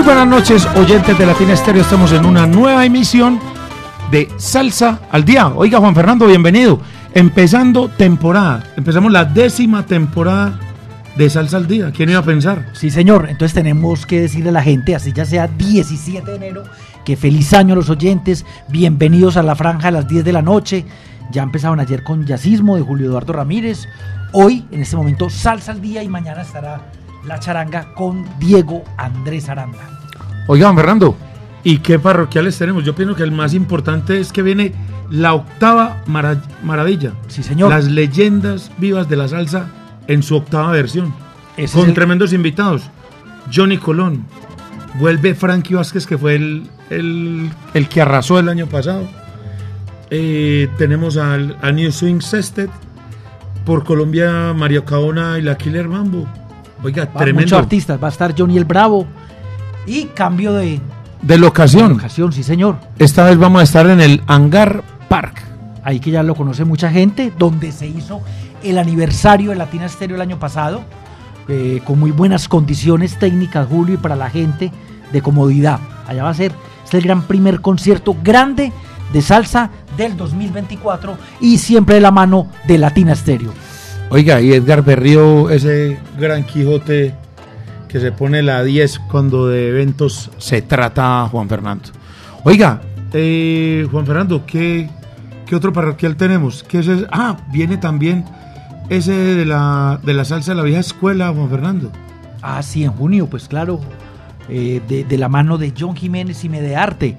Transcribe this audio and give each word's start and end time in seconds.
Muy 0.00 0.14
buenas 0.14 0.28
noches, 0.28 0.66
oyentes 0.76 1.18
de 1.18 1.26
Latina 1.26 1.52
Estéreo. 1.52 1.82
Estamos 1.82 2.10
en 2.12 2.24
una 2.24 2.46
nueva 2.46 2.86
emisión 2.86 3.38
de 4.10 4.30
Salsa 4.38 5.00
al 5.10 5.26
Día. 5.26 5.48
Oiga, 5.48 5.78
Juan 5.78 5.94
Fernando, 5.94 6.26
bienvenido. 6.26 6.80
Empezando 7.12 7.90
temporada. 7.90 8.64
Empezamos 8.78 9.12
la 9.12 9.26
décima 9.26 9.84
temporada 9.84 10.58
de 11.16 11.28
Salsa 11.28 11.58
al 11.58 11.66
Día. 11.66 11.92
¿Quién 11.94 12.08
iba 12.08 12.20
a 12.20 12.24
pensar? 12.24 12.70
Sí, 12.72 12.88
señor. 12.88 13.26
Entonces 13.28 13.52
tenemos 13.52 14.06
que 14.06 14.22
decirle 14.22 14.48
a 14.48 14.52
la 14.52 14.62
gente, 14.62 14.94
así 14.94 15.12
ya 15.12 15.26
sea 15.26 15.48
17 15.48 16.30
de 16.30 16.34
enero, 16.34 16.62
que 17.04 17.18
feliz 17.18 17.52
año 17.52 17.74
a 17.74 17.76
los 17.76 17.90
oyentes. 17.90 18.46
Bienvenidos 18.68 19.36
a 19.36 19.42
la 19.42 19.54
franja 19.54 19.88
a 19.88 19.90
las 19.90 20.08
10 20.08 20.24
de 20.24 20.32
la 20.32 20.40
noche. 20.40 20.86
Ya 21.30 21.42
empezaron 21.42 21.78
ayer 21.78 22.02
con 22.04 22.24
Yacismo 22.24 22.76
de 22.76 22.82
Julio 22.82 23.08
Eduardo 23.08 23.34
Ramírez. 23.34 23.86
Hoy, 24.32 24.64
en 24.70 24.80
este 24.80 24.96
momento, 24.96 25.28
Salsa 25.28 25.72
al 25.72 25.82
Día 25.82 26.02
y 26.02 26.08
mañana 26.08 26.40
estará 26.40 26.90
la 27.24 27.38
charanga 27.38 27.92
con 27.94 28.24
Diego 28.38 28.82
Andrés 28.96 29.48
Aranda. 29.48 29.78
Oiga, 30.46 30.66
Juan 30.66 30.76
Fernando, 30.76 31.16
¿y 31.64 31.78
qué 31.78 31.98
parroquiales 31.98 32.56
tenemos? 32.58 32.84
Yo 32.84 32.94
pienso 32.94 33.14
que 33.14 33.22
el 33.22 33.32
más 33.32 33.54
importante 33.54 34.18
es 34.18 34.32
que 34.32 34.42
viene 34.42 34.72
la 35.10 35.34
octava 35.34 36.02
mara- 36.06 36.40
maravilla. 36.62 37.12
Sí, 37.28 37.42
señor. 37.42 37.70
Las 37.70 37.86
leyendas 37.86 38.70
vivas 38.78 39.08
de 39.08 39.16
la 39.16 39.28
salsa 39.28 39.66
en 40.06 40.22
su 40.22 40.36
octava 40.36 40.70
versión. 40.72 41.12
Ese 41.56 41.78
con 41.78 41.88
el- 41.88 41.94
tremendos 41.94 42.32
invitados. 42.32 42.82
Johnny 43.54 43.78
Colón. 43.78 44.24
Vuelve 44.98 45.34
Frankie 45.34 45.74
Vázquez, 45.74 46.06
que 46.06 46.18
fue 46.18 46.34
el, 46.36 46.68
el- 46.90 47.50
el 47.74 47.88
que 47.88 48.00
arrasó 48.02 48.38
el 48.38 48.48
año 48.48 48.66
pasado. 48.66 49.08
Eh, 50.10 50.68
tenemos 50.78 51.16
al, 51.16 51.56
a 51.62 51.70
New 51.70 51.92
Swing 51.92 52.20
Sestet. 52.20 52.70
Por 53.64 53.84
Colombia, 53.84 54.52
Mario 54.56 54.84
Caona 54.84 55.38
y 55.38 55.42
la 55.42 55.56
Killer 55.56 55.86
Mambo. 55.86 56.26
Oiga, 56.82 57.04
Va, 57.06 57.12
tremendo. 57.20 57.42
Muchos 57.42 57.58
artistas. 57.58 58.02
Va 58.02 58.08
a 58.08 58.10
estar 58.10 58.34
Johnny 58.36 58.56
el 58.56 58.64
Bravo. 58.64 59.06
Y 59.86 60.04
cambio 60.06 60.52
de 60.52 60.80
De 61.22 61.38
locación. 61.38 61.92
ocasión, 61.92 62.32
sí, 62.32 62.42
señor. 62.42 62.76
Esta 62.98 63.24
vez 63.24 63.38
vamos 63.38 63.60
a 63.60 63.64
estar 63.64 63.86
en 63.86 64.00
el 64.00 64.22
Hangar 64.26 64.82
Park. 65.08 65.42
Ahí 65.82 65.98
que 66.00 66.10
ya 66.10 66.22
lo 66.22 66.34
conoce 66.34 66.64
mucha 66.64 66.90
gente, 66.90 67.32
donde 67.38 67.72
se 67.72 67.86
hizo 67.86 68.20
el 68.62 68.78
aniversario 68.78 69.50
de 69.50 69.56
Latina 69.56 69.86
Estéreo 69.86 70.16
el 70.16 70.22
año 70.22 70.38
pasado, 70.38 70.82
eh, 71.48 71.80
con 71.84 71.98
muy 71.98 72.10
buenas 72.10 72.48
condiciones 72.48 73.18
técnicas, 73.18 73.66
Julio, 73.68 73.94
y 73.94 73.96
para 73.98 74.14
la 74.16 74.28
gente 74.28 74.70
de 75.10 75.22
comodidad. 75.22 75.80
Allá 76.06 76.24
va 76.24 76.30
a 76.30 76.34
ser, 76.34 76.52
es 76.86 76.92
el 76.94 77.02
gran 77.02 77.22
primer 77.22 77.62
concierto 77.62 78.14
grande 78.22 78.72
de 79.12 79.22
salsa 79.22 79.70
del 79.96 80.16
2024 80.16 81.16
y 81.40 81.56
siempre 81.58 81.94
de 81.96 82.00
la 82.02 82.10
mano 82.10 82.46
de 82.68 82.76
Latina 82.78 83.12
Estéreo. 83.12 83.52
Oiga, 84.12 84.40
y 84.40 84.52
Edgar 84.52 84.82
Berrío, 84.82 85.50
ese 85.50 85.96
gran 86.18 86.42
Quijote 86.42 87.14
que 87.86 88.00
se 88.00 88.10
pone 88.10 88.42
la 88.42 88.64
10 88.64 88.98
cuando 89.08 89.46
de 89.46 89.68
eventos 89.68 90.32
se 90.36 90.62
trata, 90.62 91.28
Juan 91.30 91.48
Fernando. 91.48 91.90
Oiga, 92.42 92.80
eh, 93.12 93.86
Juan 93.88 94.04
Fernando, 94.04 94.44
¿qué, 94.44 94.90
qué 95.46 95.54
otro 95.54 95.72
parroquial 95.72 96.16
tenemos? 96.16 96.64
¿Qué 96.64 96.80
es 96.80 96.88
ese? 96.88 97.06
Ah, 97.12 97.36
viene 97.52 97.76
también 97.76 98.24
ese 98.88 99.12
de 99.12 99.44
la, 99.44 100.00
de 100.02 100.12
la 100.12 100.24
salsa 100.24 100.52
de 100.52 100.56
la 100.56 100.64
vieja 100.64 100.80
escuela, 100.80 101.32
Juan 101.32 101.48
Fernando. 101.48 101.92
Ah, 102.42 102.64
sí, 102.64 102.82
en 102.82 102.90
junio, 102.90 103.28
pues 103.28 103.46
claro, 103.46 103.78
eh, 104.48 104.82
de, 104.88 105.04
de 105.04 105.18
la 105.18 105.28
mano 105.28 105.56
de 105.56 105.72
John 105.78 105.94
Jiménez 105.94 106.44
y 106.44 106.48
Medearte. 106.48 107.16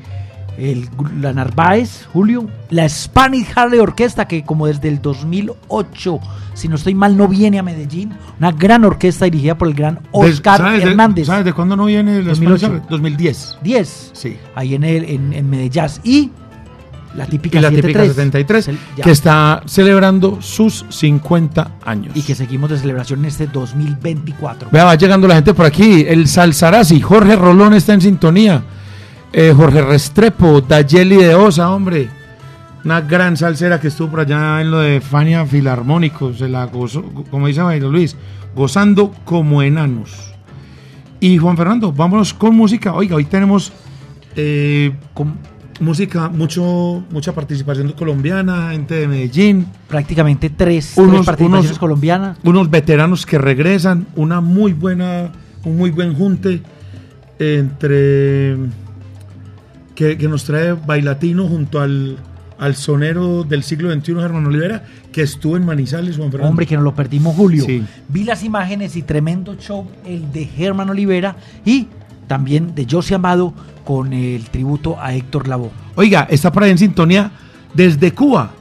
El, 0.58 0.90
la 1.20 1.34
Narváez, 1.34 2.08
Julio, 2.14 2.48
la 2.70 2.88
Spanish 2.88 3.48
Harley 3.56 3.80
Orquesta, 3.80 4.28
que 4.28 4.44
como 4.44 4.68
desde 4.68 4.90
el 4.90 5.02
2008, 5.02 6.20
si 6.54 6.68
no 6.68 6.76
estoy 6.76 6.94
mal, 6.94 7.18
no 7.18 7.28
viene 7.28 7.58
a 7.58 7.64
Medellín. 7.64 8.12
Una 8.38 8.52
gran 8.52 8.84
orquesta 8.84 9.26
dirigida 9.26 9.58
por 9.58 9.70
el 9.70 9.74
gran 9.74 10.00
Oscar 10.12 10.58
¿Sabes 10.60 10.84
de- 10.84 10.90
Hernández. 10.92 11.28
¿Sabes 11.28 11.46
de 11.46 11.54
cuándo 11.54 11.76
no 11.76 11.86
viene 11.86 12.18
el 12.18 12.26
2008? 12.26 12.66
Spanish? 12.68 12.84
2010. 12.90 13.58
10, 13.64 14.12
Sí. 14.14 14.38
ahí 14.56 14.76
en, 14.76 14.84
el, 14.84 15.04
en, 15.06 15.34
en 15.34 15.50
Medellín. 15.50 15.72
Y 16.04 16.30
la 17.16 17.26
típica, 17.26 17.58
Y 17.60 17.62
la 17.62 17.70
típica 17.70 18.00
73, 18.06 18.10
73, 18.16 18.68
el- 18.68 18.78
ya. 18.98 19.04
que 19.04 19.12
está 19.12 19.64
celebrando 19.66 20.42
sus 20.42 20.86
50 20.90 21.72
años. 21.86 22.16
y 22.16 22.22
que 22.22 22.36
seguimos 22.36 22.70
de 22.70 22.78
celebración 22.78 23.20
en 23.22 23.26
este 23.26 23.48
2024. 23.48 24.70
Vea, 24.72 24.84
va 24.86 24.96
llegando 24.96 25.28
la 25.28 25.36
gente 25.36 25.54
por 25.54 25.66
aquí. 25.66 26.06
El 26.08 26.28
Salsarazzi, 26.28 27.00
Jorge 27.02 27.36
Rolón 27.36 27.74
está 27.74 27.94
en 27.94 28.02
sintonía. 28.02 28.64
Eh, 29.34 29.54
Jorge 29.56 29.82
Restrepo, 29.82 30.62
Dayeli 30.62 31.16
de 31.18 31.36
Osa, 31.36 31.72
hombre. 31.72 32.10
Una 32.84 33.00
gran 33.02 33.38
salsera 33.38 33.80
que 33.80 33.88
estuvo 33.88 34.10
por 34.10 34.20
allá 34.22 34.60
en 34.60 34.72
lo 34.72 34.80
de 34.80 35.00
Fania 35.00 35.46
Filarmónico. 35.46 36.34
Se 36.34 36.50
la 36.50 36.66
gozó, 36.66 37.04
como 37.30 37.48
dice 37.48 37.62
Luis, 37.80 38.16
gozando 38.56 39.14
como 39.24 39.62
enanos. 39.62 40.12
Y 41.20 41.38
Juan 41.38 41.56
Fernando, 41.56 41.94
vámonos 41.94 42.34
con 42.34 42.56
música. 42.56 42.94
Oiga, 42.94 43.16
hoy 43.16 43.26
tenemos 43.26 43.72
eh, 44.36 44.92
con 45.14 45.36
música, 45.80 46.28
mucho, 46.28 47.04
mucha 47.12 47.34
participación 47.34 47.92
colombiana, 47.94 48.72
gente 48.72 48.96
de 48.96 49.08
Medellín. 49.08 49.68
Prácticamente 49.88 50.50
tres, 50.50 50.94
Unos- 50.98 51.12
tres 51.12 51.26
participaciones 51.28 51.70
unos- 51.72 51.80
colombianas. 51.80 52.38
unos 52.44 52.70
veteranos 52.70 53.26
que 53.26 53.38
regresan, 53.38 54.08
una 54.16 54.42
muy 54.42 54.74
buena, 54.74 55.32
un 55.64 55.78
muy 55.78 55.92
buen 55.92 56.16
junte 56.16 56.62
entre 57.38 58.56
que, 60.02 60.18
que 60.18 60.28
nos 60.28 60.44
trae 60.46 60.74
Bailatino 60.74 61.48
junto 61.48 61.80
al, 61.80 62.18
al 62.58 62.76
sonero 62.76 63.44
del 63.44 63.62
siglo 63.62 63.94
XXI, 63.94 64.16
Germán 64.16 64.48
Olivera, 64.48 64.84
que 65.12 65.22
estuvo 65.22 65.58
en 65.58 65.64
Manizales, 65.64 66.18
Juan 66.18 66.32
Fernando. 66.32 66.50
Hombre, 66.50 66.66
que 66.66 66.74
nos 66.74 66.84
lo 66.84 66.96
perdimos, 66.96 67.36
Julio. 67.36 67.64
Sí. 67.66 67.84
Vi 68.08 68.24
las 68.24 68.44
imágenes 68.44 68.96
y 68.96 69.04
tremendo 69.04 69.56
show, 69.60 69.88
el 70.04 70.32
de 70.32 70.46
Germán 70.46 70.90
Olivera 70.90 71.36
y 71.64 71.86
también 72.26 72.74
de 72.74 72.88
José 72.90 73.14
Amado 73.14 73.54
con 73.86 74.12
el 74.12 74.50
tributo 74.50 74.98
a 75.00 75.14
Héctor 75.14 75.48
Lavoe. 75.48 75.70
Oiga, 75.96 76.26
está 76.32 76.52
por 76.52 76.64
ahí 76.64 76.72
en 76.72 76.80
sintonía 76.80 77.30
desde 77.76 78.12
Cuba. 78.14 78.54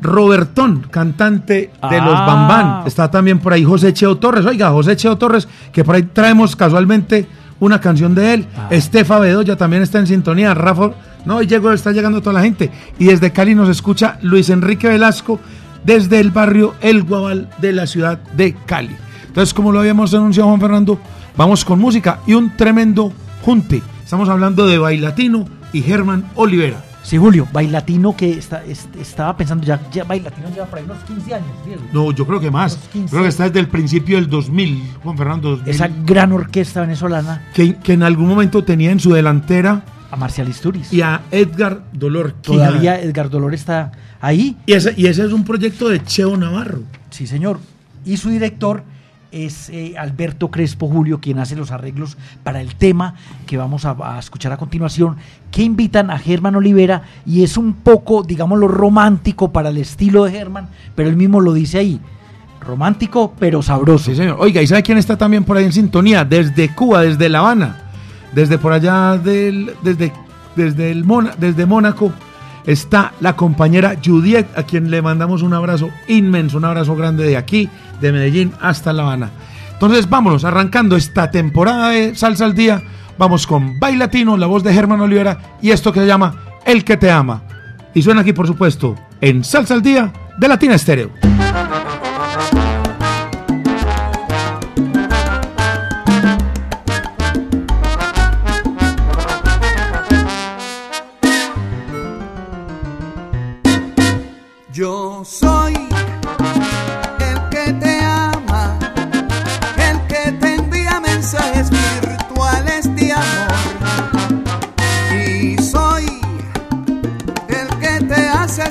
Robertón, 0.00 0.86
cantante 0.90 1.70
de 1.90 2.00
los 2.00 2.14
Ah. 2.18 2.24
Bambán. 2.26 2.86
Está 2.86 3.10
también 3.10 3.38
por 3.40 3.52
ahí 3.52 3.62
José 3.62 3.92
Cheo 3.92 4.16
Torres. 4.16 4.46
Oiga, 4.46 4.70
José 4.70 4.96
Cheo 4.96 5.16
Torres, 5.18 5.46
que 5.70 5.84
por 5.84 5.94
ahí 5.96 6.02
traemos 6.02 6.56
casualmente 6.56 7.26
una 7.62 7.80
canción 7.80 8.14
de 8.16 8.34
él. 8.34 8.46
Ah. 8.56 8.66
Estefa 8.70 9.20
Bedoya 9.20 9.56
también 9.56 9.84
está 9.84 10.00
en 10.00 10.08
sintonía. 10.08 10.52
Rafa, 10.52 10.90
no, 11.24 11.36
hoy 11.36 11.46
llegó, 11.46 11.70
está 11.70 11.92
llegando 11.92 12.20
toda 12.20 12.32
la 12.32 12.42
gente. 12.42 12.72
Y 12.98 13.04
desde 13.04 13.30
Cali 13.30 13.54
nos 13.54 13.68
escucha 13.68 14.18
Luis 14.20 14.50
Enrique 14.50 14.88
Velasco 14.88 15.38
desde 15.84 16.18
el 16.18 16.32
barrio 16.32 16.74
El 16.80 17.04
Guabal 17.04 17.48
de 17.58 17.72
la 17.72 17.86
ciudad 17.86 18.18
de 18.36 18.54
Cali. 18.66 18.96
Entonces, 19.28 19.54
como 19.54 19.70
lo 19.70 19.78
habíamos 19.78 20.12
anunciado, 20.12 20.48
Juan 20.48 20.60
Fernando, 20.60 20.98
vamos 21.36 21.64
con 21.64 21.78
música 21.78 22.18
y 22.26 22.34
un 22.34 22.56
tremendo 22.56 23.12
junte. 23.42 23.80
Estamos 24.02 24.28
hablando 24.28 24.66
de 24.66 24.78
Bailatino 24.78 25.46
y 25.72 25.82
Germán 25.82 26.24
Olivera. 26.34 26.91
Sí, 27.02 27.18
Julio, 27.18 27.48
Bailatino 27.52 28.16
que 28.16 28.30
está, 28.38 28.64
es- 28.64 28.88
estaba 29.00 29.36
pensando 29.36 29.64
ya, 29.66 29.80
ya 29.90 30.04
Bailatino 30.04 30.48
lleva 30.50 30.66
por 30.66 30.78
ahí 30.78 30.84
unos 30.84 30.98
15 31.04 31.34
años, 31.34 31.48
Diego. 31.66 31.82
No, 31.92 32.12
yo 32.12 32.26
creo 32.26 32.38
que 32.40 32.50
más. 32.50 32.74
Los 32.76 32.88
15. 32.88 33.10
Creo 33.10 33.22
que 33.22 33.28
está 33.28 33.44
desde 33.44 33.60
el 33.60 33.68
principio 33.68 34.16
del 34.16 34.30
2000, 34.30 34.82
Juan 35.02 35.16
Fernando. 35.18 35.50
2000, 35.56 35.68
Esa 35.74 35.88
gran 36.06 36.32
orquesta 36.32 36.80
venezolana 36.80 37.48
que, 37.54 37.76
que 37.76 37.94
en 37.94 38.02
algún 38.04 38.28
momento 38.28 38.62
tenía 38.64 38.92
en 38.92 39.00
su 39.00 39.12
delantera 39.12 39.82
a 40.10 40.16
Marcial 40.16 40.48
Isturiz. 40.48 40.92
y 40.92 41.00
a 41.02 41.22
Edgar 41.30 41.82
Dolor. 41.92 42.32
Todavía 42.40 43.00
Edgar 43.00 43.30
Dolor 43.30 43.52
está 43.54 43.90
ahí. 44.20 44.56
Y 44.66 44.72
ese, 44.74 44.94
y 44.96 45.06
ese 45.06 45.24
es 45.26 45.32
un 45.32 45.42
proyecto 45.44 45.88
de 45.88 46.02
Cheo 46.04 46.36
Navarro. 46.36 46.82
Sí, 47.10 47.26
señor. 47.26 47.58
Y 48.04 48.16
su 48.16 48.30
director 48.30 48.84
es 49.32 49.70
eh, 49.70 49.94
Alberto 49.98 50.50
Crespo 50.50 50.86
Julio, 50.88 51.18
quien 51.20 51.38
hace 51.38 51.56
los 51.56 51.70
arreglos 51.70 52.16
para 52.44 52.60
el 52.60 52.74
tema 52.76 53.14
que 53.46 53.56
vamos 53.56 53.84
a, 53.84 54.18
escuchar 54.18 54.52
a 54.52 54.56
continuación, 54.58 55.16
que 55.50 55.62
invitan 55.62 56.10
a 56.10 56.18
Germán 56.18 56.54
Olivera 56.54 57.02
y 57.26 57.42
es 57.42 57.56
un 57.56 57.72
poco, 57.72 58.22
digámoslo, 58.22 58.68
romántico 58.68 59.52
para 59.52 59.70
el 59.70 59.78
estilo 59.78 60.24
de 60.24 60.32
Germán, 60.32 60.68
pero 60.94 61.08
él 61.08 61.16
mismo 61.16 61.40
lo 61.40 61.52
dice 61.54 61.78
ahí. 61.78 62.00
Romántico, 62.60 63.34
pero 63.38 63.60
sabroso. 63.62 64.04
Sí, 64.10 64.14
señor. 64.16 64.36
Oiga, 64.38 64.62
¿y 64.62 64.66
sabe 64.68 64.82
quién 64.84 64.98
está 64.98 65.16
también 65.18 65.42
por 65.42 65.56
ahí 65.56 65.64
en 65.64 65.72
sintonía? 65.72 66.24
Desde 66.24 66.68
Cuba, 66.74 67.00
desde 67.02 67.28
La 67.28 67.40
Habana, 67.40 67.76
desde 68.32 68.56
por 68.58 68.72
allá 68.72 69.18
del, 69.18 69.72
desde, 69.82 70.12
desde, 70.54 70.92
el 70.92 71.04
Mona- 71.04 71.34
desde 71.36 71.66
Mónaco, 71.66 72.12
está 72.66 73.12
la 73.20 73.36
compañera 73.36 73.96
Judiet, 74.04 74.46
a 74.56 74.62
quien 74.62 74.90
le 74.90 75.02
mandamos 75.02 75.42
un 75.42 75.54
abrazo 75.54 75.90
inmenso, 76.08 76.58
un 76.58 76.64
abrazo 76.64 76.96
grande 76.96 77.24
de 77.24 77.36
aquí, 77.36 77.68
de 78.00 78.12
Medellín 78.12 78.52
hasta 78.60 78.92
La 78.92 79.02
Habana. 79.02 79.30
Entonces 79.72 80.08
vámonos, 80.08 80.44
arrancando 80.44 80.96
esta 80.96 81.30
temporada 81.30 81.90
de 81.90 82.14
Salsa 82.14 82.44
al 82.44 82.54
Día, 82.54 82.82
vamos 83.18 83.46
con 83.46 83.80
Bailatino, 83.80 84.36
la 84.36 84.46
voz 84.46 84.62
de 84.62 84.72
Germán 84.72 85.00
Olivera 85.00 85.56
y 85.60 85.70
esto 85.70 85.92
que 85.92 86.00
se 86.00 86.06
llama 86.06 86.60
El 86.64 86.84
que 86.84 86.96
te 86.96 87.10
ama. 87.10 87.42
Y 87.94 88.02
suena 88.02 88.20
aquí, 88.20 88.32
por 88.32 88.46
supuesto, 88.46 88.94
en 89.20 89.44
Salsa 89.44 89.74
al 89.74 89.82
Día 89.82 90.12
de 90.38 90.48
Latina 90.48 90.76
Estéreo. 90.76 91.10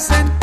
present 0.01 0.40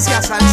referencias 0.00 0.30
al 0.30 0.49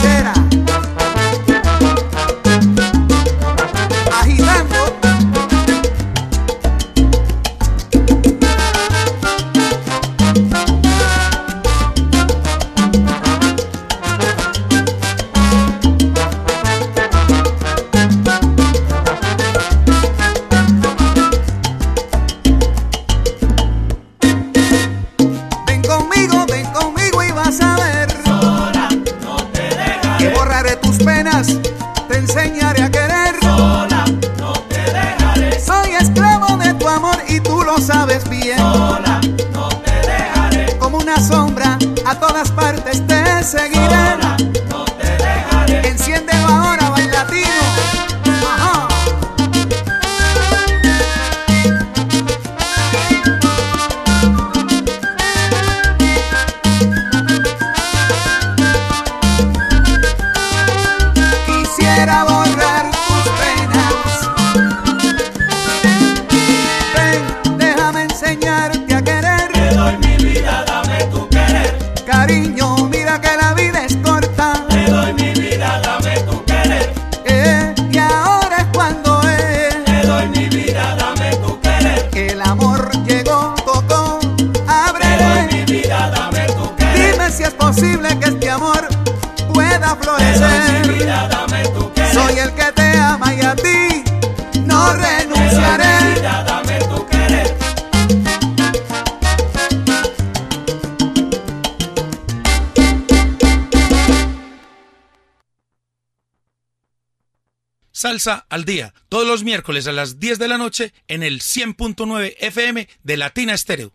al 108.26 108.66
día, 108.66 108.96
todos 109.10 109.28
los 109.28 109.44
miércoles 109.44 109.88
a 109.88 109.92
las 109.92 110.20
10 110.20 110.40
de 110.40 110.48
la 110.48 110.58
noche 110.58 110.92
en 111.08 111.22
el 111.22 111.40
100.9 111.42 112.34
FM 112.40 112.88
de 113.04 113.18
Latina 113.18 113.54
Estéreo. 113.54 113.92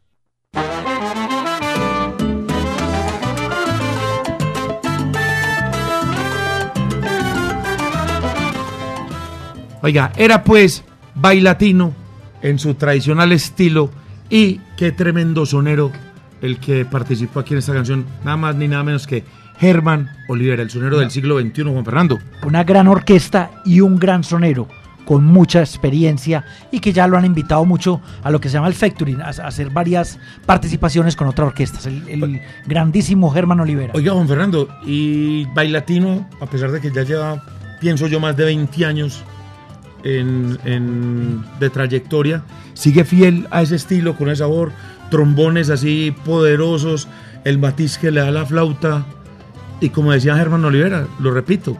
Oiga, 9.82 10.12
era 10.16 10.44
pues 10.44 10.84
bailatino 11.16 11.92
en 12.42 12.60
su 12.60 12.74
tradicional 12.74 13.32
estilo 13.32 13.90
y 14.30 14.60
qué 14.76 14.92
tremendo 14.92 15.46
sonero 15.46 15.90
el 16.40 16.60
que 16.60 16.84
participó 16.84 17.40
aquí 17.40 17.54
en 17.54 17.58
esta 17.58 17.72
canción, 17.72 18.06
nada 18.24 18.36
más 18.36 18.54
ni 18.54 18.68
nada 18.68 18.84
menos 18.84 19.08
que 19.08 19.24
Germán 19.66 20.10
Olivera, 20.26 20.60
el 20.60 20.70
sonero 20.70 20.98
del 20.98 21.12
siglo 21.12 21.38
XXI, 21.40 21.62
Juan 21.62 21.84
Fernando. 21.84 22.18
Una 22.44 22.64
gran 22.64 22.88
orquesta 22.88 23.52
y 23.64 23.80
un 23.80 23.96
gran 23.96 24.24
sonero 24.24 24.66
con 25.04 25.24
mucha 25.24 25.60
experiencia 25.60 26.44
y 26.72 26.80
que 26.80 26.92
ya 26.92 27.06
lo 27.06 27.16
han 27.16 27.24
invitado 27.24 27.64
mucho 27.64 28.00
a 28.24 28.32
lo 28.32 28.40
que 28.40 28.48
se 28.48 28.54
llama 28.54 28.66
el 28.66 28.74
Factory, 28.74 29.14
a, 29.22 29.26
a 29.26 29.46
hacer 29.46 29.70
varias 29.70 30.18
participaciones 30.46 31.14
con 31.14 31.28
otras 31.28 31.46
orquestas. 31.46 31.86
El, 31.86 32.02
el 32.08 32.40
grandísimo 32.66 33.30
Germán 33.30 33.60
Olivera. 33.60 33.92
Oiga, 33.94 34.12
Juan 34.12 34.26
Fernando, 34.26 34.68
y 34.84 35.44
Bailatino, 35.54 36.28
a 36.40 36.46
pesar 36.46 36.72
de 36.72 36.80
que 36.80 36.90
ya 36.90 37.04
lleva, 37.04 37.40
pienso 37.80 38.08
yo, 38.08 38.18
más 38.18 38.36
de 38.36 38.44
20 38.46 38.84
años 38.84 39.22
en, 40.02 40.58
en- 40.64 41.44
de 41.60 41.70
trayectoria, 41.70 42.42
sigue 42.74 43.04
fiel 43.04 43.46
a 43.52 43.62
ese 43.62 43.76
estilo, 43.76 44.16
con 44.16 44.28
ese 44.28 44.38
sabor, 44.40 44.72
trombones 45.08 45.70
así 45.70 46.12
poderosos, 46.24 47.06
el 47.44 47.58
matiz 47.58 47.96
que 47.96 48.10
le 48.10 48.20
da 48.22 48.32
la 48.32 48.44
flauta, 48.44 49.04
y 49.82 49.90
como 49.90 50.12
decía 50.12 50.36
Germán 50.36 50.64
Olivera, 50.64 51.06
lo 51.18 51.32
repito, 51.32 51.76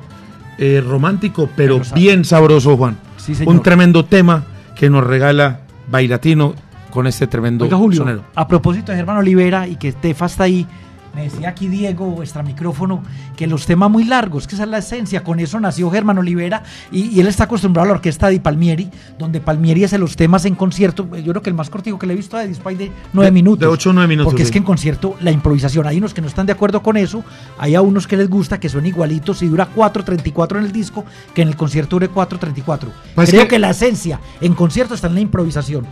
eh, 0.58 0.82
romántico, 0.86 1.48
pero 1.56 1.80
bien 1.94 2.24
sabroso, 2.24 2.76
Juan. 2.76 2.96
Sí, 3.16 3.34
señor. 3.34 3.54
Un 3.54 3.62
tremendo 3.62 4.04
tema 4.04 4.44
que 4.76 4.90
nos 4.90 5.04
regala 5.06 5.60
Bailatino 5.90 6.54
con 6.90 7.06
este 7.06 7.26
tremendo 7.26 7.64
Oiga, 7.64 7.76
Julio, 7.76 7.98
sonero. 7.98 8.24
a 8.34 8.46
propósito 8.46 8.92
de 8.92 8.98
Germán 8.98 9.16
Olivera 9.18 9.66
y 9.66 9.76
que 9.76 9.92
Tefa 9.92 10.26
está 10.26 10.44
ahí, 10.44 10.66
me 11.14 11.24
decía 11.24 11.50
aquí 11.50 11.68
Diego, 11.68 12.06
vuestra 12.06 12.42
micrófono, 12.42 13.02
que 13.36 13.46
los 13.46 13.66
temas 13.66 13.90
muy 13.90 14.04
largos, 14.04 14.46
que 14.46 14.54
esa 14.54 14.64
es 14.64 14.70
la 14.70 14.78
esencia, 14.78 15.22
con 15.22 15.40
eso 15.40 15.60
nació 15.60 15.90
Germán 15.90 16.16
Olivera 16.18 16.62
y, 16.90 17.10
y 17.10 17.20
él 17.20 17.26
está 17.26 17.44
acostumbrado 17.44 17.84
a 17.84 17.88
la 17.88 17.92
orquesta 17.94 18.28
de 18.28 18.40
Palmieri, 18.40 18.90
donde 19.18 19.40
Palmieri 19.40 19.84
hace 19.84 19.98
los 19.98 20.16
temas 20.16 20.44
en 20.46 20.54
concierto, 20.54 21.06
yo 21.16 21.32
creo 21.32 21.42
que 21.42 21.50
el 21.50 21.54
más 21.54 21.68
cortico 21.70 21.98
que 21.98 22.06
le 22.06 22.14
he 22.14 22.16
visto 22.16 22.36
de 22.36 22.48
Display 22.48 22.76
de 22.76 22.92
nueve 23.12 23.30
minutos. 23.30 23.60
de 23.60 23.66
ocho 23.66 23.90
o 23.90 23.92
nueve 23.92 24.08
minutos, 24.08 24.30
Porque 24.32 24.42
es 24.42 24.50
que 24.50 24.58
en 24.58 24.64
concierto 24.64 25.16
la 25.20 25.30
improvisación, 25.30 25.86
hay 25.86 25.98
unos 25.98 26.14
que 26.14 26.20
no 26.22 26.28
están 26.28 26.46
de 26.46 26.52
acuerdo 26.52 26.82
con 26.82 26.96
eso, 26.96 27.22
hay 27.58 27.74
a 27.74 27.82
unos 27.82 28.06
que 28.06 28.16
les 28.16 28.30
gusta 28.30 28.58
que 28.58 28.68
son 28.68 28.86
igualitos 28.86 29.42
y 29.42 29.48
dura 29.48 29.68
4.34 29.74 30.58
en 30.58 30.64
el 30.64 30.72
disco, 30.72 31.04
que 31.34 31.42
en 31.42 31.48
el 31.48 31.56
concierto 31.56 31.96
dure 31.96 32.10
4.34. 32.10 32.88
Pues 33.14 33.28
Creo 33.30 33.42
que- 33.42 33.48
que 33.48 33.58
la 33.58 33.70
esencia 33.70 34.18
en 34.40 34.54
concierto 34.54 34.94
está 34.94 35.08
en 35.08 35.14
la 35.14 35.20
improvisación. 35.20 35.86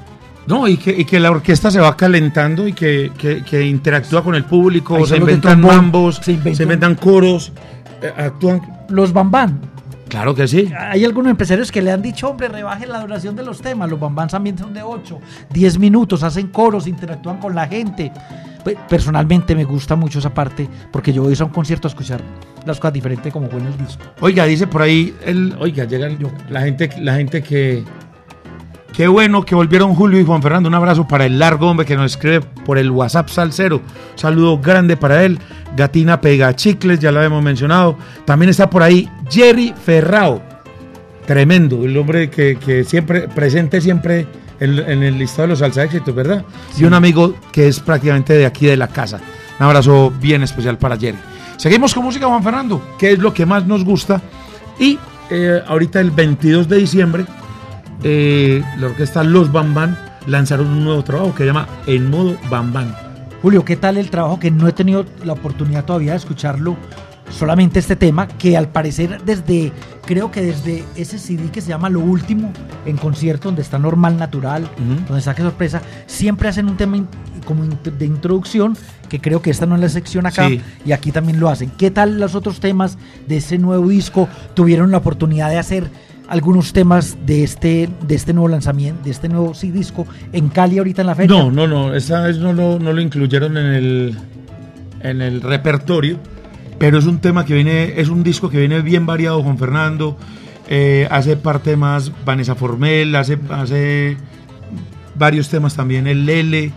No, 0.47 0.67
y 0.67 0.77
que, 0.77 0.91
y 0.91 1.05
que 1.05 1.21
la 1.21 1.31
orquesta 1.31 1.71
se 1.71 1.79
va 1.81 1.97
calentando 1.97 2.67
y 2.67 2.73
que, 2.73 3.13
que- 3.17 3.43
que 3.45 3.65
interactúa 3.67 4.25
con 4.25 4.35
el 4.35 4.45
público, 4.45 5.07
se 5.07 5.17
inventan 5.17 5.61
trombón, 5.61 5.77
mambos, 5.77 6.17
se 6.17 6.25
se 6.55 6.65
inventan- 6.65 6.97
coros, 6.97 7.53
eh, 8.03 8.13
actúan. 8.17 8.61
Los 8.89 9.13
bambán, 9.13 9.61
Claro 10.09 10.35
que 10.35 10.49
sí. 10.49 10.69
Hay 10.77 11.05
algunos 11.05 11.31
empresarios 11.31 11.71
que 11.71 11.81
le 11.81 11.93
han 11.93 12.03
dicho, 12.03 12.29
hombre, 12.29 12.49
rebajen 12.49 12.89
la 12.89 12.99
duración 13.01 13.37
de 13.37 13.45
los 13.45 13.63
temas. 13.63 13.89
Los 13.89 14.01
bambans 14.01 14.33
también 14.33 14.59
son 14.59 14.75
de 14.75 14.83
8, 14.83 15.21
10 15.51 15.79
minutos, 15.79 16.25
hacen 16.25 16.49
coros, 16.49 16.89
interactúan 16.89 17.39
con 17.39 17.55
la 17.55 17.69
gente. 17.69 18.11
Pe- 18.65 18.77
Personalmente 18.89 19.55
me 19.55 19.63
gusta 19.63 19.95
mucho 19.95 20.19
esa 20.19 20.35
parte 20.35 20.69
porque 20.91 21.13
yo 21.13 21.23
voy 21.23 21.37
a 21.39 21.45
un 21.45 21.51
concierto 21.51 21.87
a 21.87 21.91
escuchar 21.91 22.21
las 22.67 22.81
cosas 22.81 22.93
diferentes 22.95 23.33
como 23.33 23.49
fue 23.49 23.61
en 23.61 23.67
el 23.69 23.79
disco. 23.79 24.03
Oiga, 24.21 24.47
dice 24.47 24.67
por 24.67 24.83
ahí, 24.83 25.15
el, 25.25 25.55
oiga, 25.61 25.85
llegan 25.85 26.19
la 26.49 26.63
gente, 26.63 26.91
la 27.01 27.15
gente 27.15 27.41
que. 27.41 27.85
Qué 28.93 29.09
bueno 29.09 29.45
que 29.45 29.55
volvieron 29.55 29.95
Julio 29.95 30.21
y 30.21 30.25
Juan 30.25 30.43
Fernando. 30.43 30.69
Un 30.69 30.75
abrazo 30.75 31.07
para 31.07 31.27
el 31.27 31.39
largo 31.39 31.71
hombre 31.71 31.87
que 31.87 31.97
nos 31.97 32.13
escribe 32.13 32.41
por 32.41 32.79
el 32.79 32.91
WhatsApp 32.91 33.29
Salcero. 33.29 33.77
Un 33.77 34.19
saludo 34.19 34.59
grande 34.59 34.97
para 34.97 35.25
él. 35.25 35.39
Gatina 35.77 36.21
Pega 36.21 36.55
Chicles, 36.55 36.99
ya 36.99 37.13
lo 37.13 37.19
habíamos 37.19 37.43
mencionado. 37.43 37.97
También 38.25 38.51
está 38.51 38.69
por 38.69 38.83
ahí 38.83 39.09
Jerry 39.31 39.73
Ferrao. 39.85 40.43
Tremendo, 41.27 41.85
el 41.85 41.97
hombre 41.97 42.29
que, 42.29 42.57
que 42.57 42.83
siempre, 42.85 43.29
presente 43.29 43.81
siempre 43.81 44.27
en, 44.59 44.79
en 44.79 45.03
el 45.03 45.17
listado 45.17 45.43
de 45.43 45.49
los 45.49 45.61
salsa 45.61 45.85
éxitos, 45.85 46.15
¿verdad? 46.15 46.45
Y 46.77 46.85
un 46.85 46.95
amigo 46.95 47.35
que 47.53 47.69
es 47.69 47.79
prácticamente 47.79 48.35
de 48.35 48.47
aquí 48.47 48.67
de 48.67 48.77
la 48.77 48.89
casa. 48.89 49.21
Un 49.59 49.67
abrazo 49.67 50.13
bien 50.21 50.43
especial 50.43 50.77
para 50.77 50.99
Jerry. 50.99 51.19
Seguimos 51.57 51.95
con 51.95 52.05
música, 52.05 52.27
Juan 52.27 52.43
Fernando, 52.43 52.83
que 52.99 53.13
es 53.13 53.19
lo 53.19 53.33
que 53.33 53.47
más 53.47 53.67
nos 53.67 53.85
gusta. 53.85 54.21
Y 54.79 54.99
eh, 55.31 55.63
ahorita 55.67 56.01
el 56.01 56.11
22 56.11 56.69
de 56.69 56.79
diciembre, 56.79 57.27
eh, 58.03 58.63
la 58.79 58.87
orquesta 58.87 59.23
Los 59.25 59.53
Bambán 59.53 59.99
lanzaron 60.27 60.69
un 60.69 60.85
nuevo 60.85 61.03
trabajo 61.05 61.33
que 61.35 61.43
se 61.43 61.47
llama 61.47 61.67
En 61.87 62.11
Modo 62.11 62.37
Bambán. 62.51 62.95
Julio, 63.43 63.65
¿qué 63.65 63.77
tal 63.77 63.97
el 63.97 64.11
trabajo 64.11 64.39
que 64.39 64.51
no 64.51 64.69
he 64.69 64.73
tenido 64.73 65.05
la 65.25 65.33
oportunidad 65.33 65.85
todavía 65.85 66.13
de 66.13 66.19
escucharlo? 66.19 66.77
Solamente 67.31 67.79
este 67.79 67.95
tema 67.97 68.27
que 68.27 68.57
al 68.57 68.69
parecer 68.69 69.23
desde, 69.25 69.73
creo 70.05 70.31
que 70.33 70.43
desde 70.43 70.85
ese 70.97 71.17
CD 71.19 71.49
que 71.51 71.61
se 71.61 71.69
llama 71.69 71.89
Lo 71.89 72.01
Último, 72.01 72.53
en 72.85 72.97
concierto 72.97 73.49
donde 73.49 73.63
está 73.63 73.79
Normal 73.79 74.19
Natural, 74.19 74.65
Ujú. 74.65 75.05
donde 75.07 75.19
está 75.21 75.35
Que 75.35 75.43
Sorpresa, 75.43 75.81
siempre 76.07 76.49
hacen 76.49 76.69
un 76.69 76.77
tema 76.77 76.97
in- 76.97 77.07
como 77.47 77.65
de 77.65 78.05
introducción, 78.05 78.77
que 79.09 79.21
creo 79.21 79.41
que 79.41 79.51
esta 79.51 79.65
no 79.65 79.77
es 79.77 79.81
la 79.81 79.89
sección 79.89 80.27
acá, 80.27 80.49
Sí. 80.49 80.61
y 80.85 80.93
aquí 80.93 81.13
también 81.13 81.39
lo 81.41 81.49
hacen. 81.49 81.71
¿Qué 81.79 81.91
tal 81.93 82.19
los 82.21 82.35
otros 82.35 82.59
temas 82.61 82.99
de 83.29 83.37
ese 83.39 83.59
nuevo 83.59 83.89
disco? 83.89 84.29
¿Tuvieron 84.55 84.91
la 84.91 84.99
oportunidad 84.99 85.49
de 85.51 85.59
hacer 85.59 85.91
algunos 86.31 86.73
temas 86.73 87.19
de 87.27 87.43
este, 87.43 87.91
de 88.07 88.15
este 88.15 88.33
nuevo 88.33 88.49
lanzamiento, 88.49 89.03
de 89.05 89.11
este 89.11 89.29
nuevo 89.29 89.53
sí, 89.53 89.71
disco 89.73 90.07
en 90.33 90.49
Cali 90.49 90.79
ahorita 90.79 91.03
en 91.03 91.07
la 91.09 91.15
feria? 91.17 91.37
No, 91.37 91.51
no, 91.51 91.67
no, 91.67 91.95
esa 91.95 92.21
vez 92.23 92.39
no 92.39 92.53
lo, 92.53 92.79
no 92.79 92.93
lo 92.93 93.01
incluyeron 93.01 93.57
en 93.57 93.67
el, 93.67 94.19
en 95.03 95.21
el 95.21 95.43
repertorio, 95.43 96.19
pero 96.79 96.99
es 96.99 97.07
un 97.07 97.19
tema 97.19 97.45
que 97.45 97.55
viene, 97.55 98.01
es 98.01 98.09
un 98.09 98.23
disco 98.23 98.49
que 98.49 98.59
viene 98.59 98.81
bien 98.81 99.07
variado 99.07 99.43
con 99.43 99.59
Fernando, 99.59 100.17
eh, 100.69 101.09
hace 101.11 101.37
parte 101.37 101.77
más 101.77 102.13
Vanessa 102.25 102.55
Formel, 102.55 103.17
hace, 103.17 103.37
hace 103.51 104.17
varios 105.17 105.49
temas 105.49 105.75
también 105.75 106.07
el 106.07 106.27
Lele, 106.27 106.73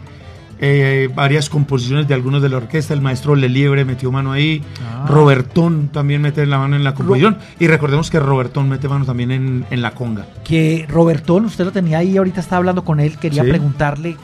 eh, 0.59 1.09
varias 1.13 1.49
composiciones 1.49 2.07
de 2.07 2.13
algunos 2.13 2.41
de 2.41 2.49
la 2.49 2.57
orquesta, 2.57 2.93
el 2.93 3.01
maestro 3.01 3.35
Leliebre 3.35 3.85
metió 3.85 4.11
mano 4.11 4.31
ahí, 4.31 4.61
Ah. 4.85 5.05
Robertón 5.07 5.89
también 5.91 6.21
mete 6.21 6.45
la 6.45 6.57
mano 6.57 6.75
en 6.75 6.83
la 6.83 6.93
composición, 6.93 7.37
y 7.59 7.67
recordemos 7.67 8.09
que 8.09 8.19
Robertón 8.19 8.69
mete 8.69 8.87
mano 8.87 9.05
también 9.05 9.31
en, 9.31 9.65
en 9.69 9.81
la 9.81 9.91
conga. 9.91 10.25
que 10.43 10.85
Robertón, 10.89 11.45
usted 11.45 11.65
lo 11.65 11.71
tenía 11.71 11.97
ahí, 11.99 12.15
ahorita 12.17 12.39
estaba 12.41 12.57
hablando 12.57 12.83
con 12.85 12.99
él, 12.99 13.17
quería 13.17 13.43
Sí. 13.43 13.49
preguntarle, 13.49 14.15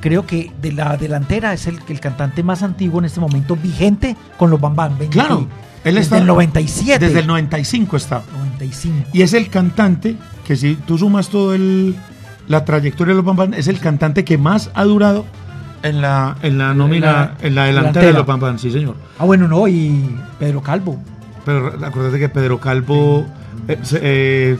creo 0.00 0.26
que 0.26 0.50
de 0.62 0.72
la 0.72 0.96
delantera 0.96 1.52
es 1.52 1.66
el, 1.66 1.78
el 1.88 2.00
cantante 2.00 2.42
más 2.42 2.62
antiguo 2.62 3.00
en 3.00 3.04
este 3.06 3.20
momento 3.20 3.56
vigente 3.56 4.16
con 4.38 4.50
los 4.50 4.60
Bambán. 4.60 4.94
Claro, 5.10 5.40
él 5.84 5.94
desde 5.94 6.00
está 6.00 6.18
el 6.18 6.26
97. 6.26 7.04
Desde 7.06 7.20
el 7.20 7.26
95 7.26 7.96
está. 7.96 8.22
95. 8.36 9.08
Y 9.12 9.22
es 9.22 9.32
el 9.34 9.48
cantante 9.50 10.16
que 10.46 10.56
si 10.56 10.74
tú 10.74 10.96
sumas 10.98 11.28
todo 11.28 11.54
el, 11.54 11.96
la 12.48 12.64
trayectoria 12.64 13.12
de 13.12 13.16
los 13.16 13.24
Bambán, 13.24 13.54
es 13.54 13.68
el 13.68 13.78
cantante 13.78 14.24
que 14.24 14.36
más 14.38 14.70
ha 14.74 14.84
durado 14.84 15.24
en 15.82 16.00
la, 16.02 16.36
en 16.42 16.58
la 16.58 16.74
nómina, 16.74 17.34
en 17.40 17.54
la, 17.54 17.64
delantera 17.64 18.06
de 18.06 18.12
los 18.12 18.26
Bambán, 18.26 18.58
sí 18.58 18.70
señor. 18.70 18.96
Ah, 19.18 19.24
bueno, 19.24 19.48
no, 19.48 19.66
y 19.68 20.14
Pedro 20.38 20.62
Calvo 20.62 20.98
Pero 21.44 21.68
acuérdate 21.84 22.18
que 22.18 22.28
Pedro 22.28 22.58
Calvo 22.60 23.26
eh, 23.68 23.78
se- 23.82 24.00
eh, 24.02 24.58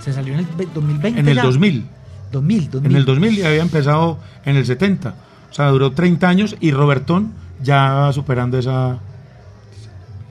se 0.00 0.12
salió 0.12 0.32
en 0.34 0.40
el 0.40 0.46
ve- 0.56 0.68
2020. 0.72 1.20
en 1.20 1.28
el 1.28 1.34
ya. 1.36 1.42
2000, 1.42 1.86
2000, 2.32 2.70
2000. 2.70 2.90
en 2.92 2.96
el 2.96 3.04
2000 3.04 3.36
ya 3.36 3.48
había 3.48 3.62
empezado 3.62 4.18
en 4.44 4.56
el 4.56 4.64
70, 4.64 5.14
o 5.50 5.52
sea, 5.54 5.66
duró 5.68 5.92
30 5.92 6.28
años 6.28 6.56
y 6.60 6.70
Robertón 6.72 7.32
ya 7.62 8.10
superando 8.12 8.58
esa 8.58 8.98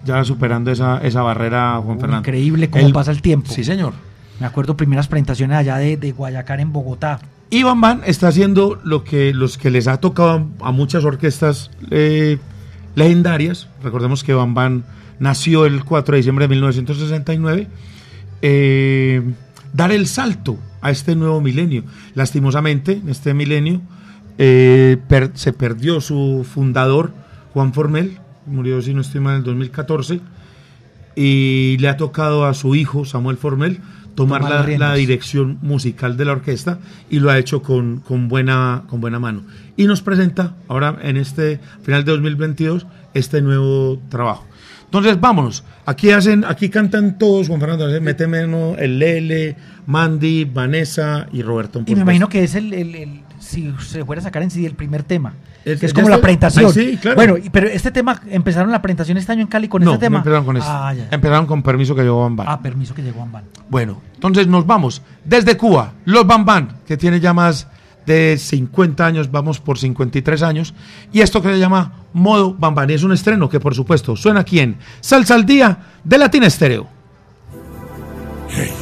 ya 0.05 0.23
superando 0.23 0.71
esa, 0.71 0.99
esa 0.99 1.21
barrera, 1.21 1.79
Juan 1.83 1.97
Oh, 1.97 1.99
Fernando. 1.99 2.19
increíble 2.29 2.69
cómo 2.69 2.91
pasa 2.93 3.11
el 3.11 3.21
tiempo. 3.21 3.51
Sí, 3.51 3.63
señor. 3.63 3.93
Me 4.39 4.45
acuerdo 4.45 4.77
primeras 4.77 5.07
presentaciones 5.09 5.57
allá 5.57 5.75
de, 5.77 5.97
de 5.97 6.11
Guayacar 6.13 6.61
en 6.61 6.71
Bogotá. 6.71 7.19
Y 7.51 7.63
Van 7.63 8.01
está 8.05 8.27
haciendo 8.27 8.79
lo 8.83 9.03
que 9.03 9.33
los 9.33 9.57
que 9.57 9.71
les 9.71 9.87
ha 9.87 9.97
tocado 9.97 10.47
a 10.61 10.71
muchas 10.71 11.03
orquestas 11.03 11.71
eh, 11.89 12.37
legendarias. 12.95 13.67
Recordemos 13.81 14.23
que 14.23 14.33
Van 14.33 14.53
Van 14.53 14.83
nació 15.19 15.65
el 15.65 15.83
4 15.83 16.13
de 16.13 16.17
diciembre 16.17 16.45
de 16.45 16.49
1969. 16.49 17.67
eh, 18.41 19.21
dar 19.73 19.91
el 19.91 20.07
salto 20.07 20.57
a 20.81 20.91
este 20.91 21.15
nuevo 21.15 21.41
milenio. 21.41 21.83
Lastimosamente, 22.13 22.93
en 22.93 23.09
este 23.09 23.33
milenio 23.33 23.81
eh, 24.37 24.97
se 25.33 25.53
perdió 25.53 26.01
su 26.01 26.45
fundador, 26.49 27.13
Juan 27.53 27.73
Formel, 27.73 28.19
murió, 28.45 28.81
si 28.81 28.93
no 28.93 29.01
estoy 29.01 29.21
en 29.21 29.27
el 29.27 29.43
2014, 29.43 30.21
y 31.15 31.77
le 31.79 31.89
ha 31.89 31.97
tocado 31.97 32.45
a 32.45 32.53
su 32.53 32.75
hijo, 32.75 33.05
Samuel 33.05 33.37
Formel, 33.37 33.81
tomar 34.23 34.41
Tomar 34.41 34.69
la, 34.69 34.77
la 34.89 34.93
dirección 34.95 35.57
musical 35.61 36.17
de 36.17 36.25
la 36.25 36.33
orquesta 36.33 36.79
y 37.09 37.19
lo 37.19 37.29
ha 37.31 37.37
hecho 37.37 37.61
con, 37.61 38.01
con, 38.01 38.27
buena, 38.27 38.83
con 38.87 39.01
buena 39.01 39.19
mano. 39.19 39.43
Y 39.77 39.85
nos 39.85 40.01
presenta 40.01 40.55
ahora 40.67 40.97
en 41.01 41.17
este 41.17 41.59
final 41.83 42.03
de 42.05 42.11
2022 42.11 42.85
este 43.13 43.41
nuevo 43.41 43.99
trabajo. 44.09 44.45
Entonces, 44.85 45.19
vámonos. 45.21 45.63
Aquí 45.85 46.09
hacen, 46.11 46.43
aquí 46.45 46.69
cantan 46.69 47.17
todos, 47.19 47.47
Juan 47.47 47.59
Fernando, 47.59 47.87
mete 48.01 48.25
menos 48.27 48.75
el 48.79 48.97
Lele, 48.99 49.55
Mandy, 49.85 50.45
Vanessa 50.45 51.27
y 51.31 51.41
Roberto. 51.43 51.83
Y 51.85 51.95
me 51.95 52.01
imagino 52.01 52.27
que 52.27 52.43
es 52.43 52.55
el, 52.55 52.73
el- 52.73 52.95
el- 52.95 53.21
si 53.39 53.73
se 53.79 54.03
fuera 54.03 54.19
a 54.19 54.23
sacar 54.23 54.43
en 54.43 54.51
sí 54.51 54.65
el 54.65 54.73
primer 54.73 55.03
tema. 55.03 55.33
Que 55.63 55.73
es 55.73 55.81
ya 55.81 55.93
como 55.93 56.09
la 56.09 56.15
está- 56.15 56.23
presentación. 56.23 56.65
Ay, 56.65 56.71
sí, 56.73 56.97
claro. 56.97 57.15
Bueno, 57.15 57.35
pero 57.51 57.67
este 57.67 57.91
tema, 57.91 58.19
¿empezaron 58.29 58.71
la 58.71 58.81
presentación 58.81 59.17
este 59.17 59.31
año 59.31 59.41
en 59.41 59.47
Cali 59.47 59.67
con 59.67 59.83
no, 59.83 59.93
este 59.93 60.05
tema? 60.07 60.17
no 60.17 60.19
empezaron 60.21 60.45
con 60.45 60.57
este. 60.57 60.69
Ah, 60.71 60.93
ya. 60.95 61.07
Empezaron 61.11 61.45
con 61.45 61.61
permiso 61.61 61.93
que 61.95 62.01
llevó 62.01 62.23
Van 62.23 62.35
Van. 62.35 62.47
Ah, 62.49 62.61
permiso 62.61 62.93
que 62.95 63.03
llegó 63.03 63.21
Ambal. 63.21 63.43
Bueno, 63.69 64.01
entonces 64.19 64.47
nos 64.47 64.65
vamos 64.65 65.01
desde 65.23 65.55
Cuba, 65.55 65.93
Los 66.03 66.27
Bambán, 66.27 66.79
que 66.85 66.97
tiene 66.97 67.21
ya 67.21 67.33
más 67.33 67.67
de 68.05 68.37
50 68.37 69.05
años, 69.05 69.31
vamos 69.31 69.61
por 69.61 69.79
53 69.79 70.43
años, 70.43 70.73
y 71.13 71.21
esto 71.21 71.41
que 71.41 71.47
se 71.47 71.57
llama 71.57 71.93
Modo 72.11 72.53
Bambán, 72.53 72.89
y 72.89 72.95
es 72.95 73.03
un 73.03 73.13
estreno 73.13 73.47
que 73.47 73.61
por 73.61 73.73
supuesto 73.73 74.17
suena 74.17 74.41
aquí 74.41 74.59
en 74.59 74.75
Salsa 74.99 75.35
al 75.35 75.45
Día 75.45 75.77
de 76.03 76.17
Latina 76.17 76.47
Estéreo. 76.47 76.85
Hey, 78.49 78.73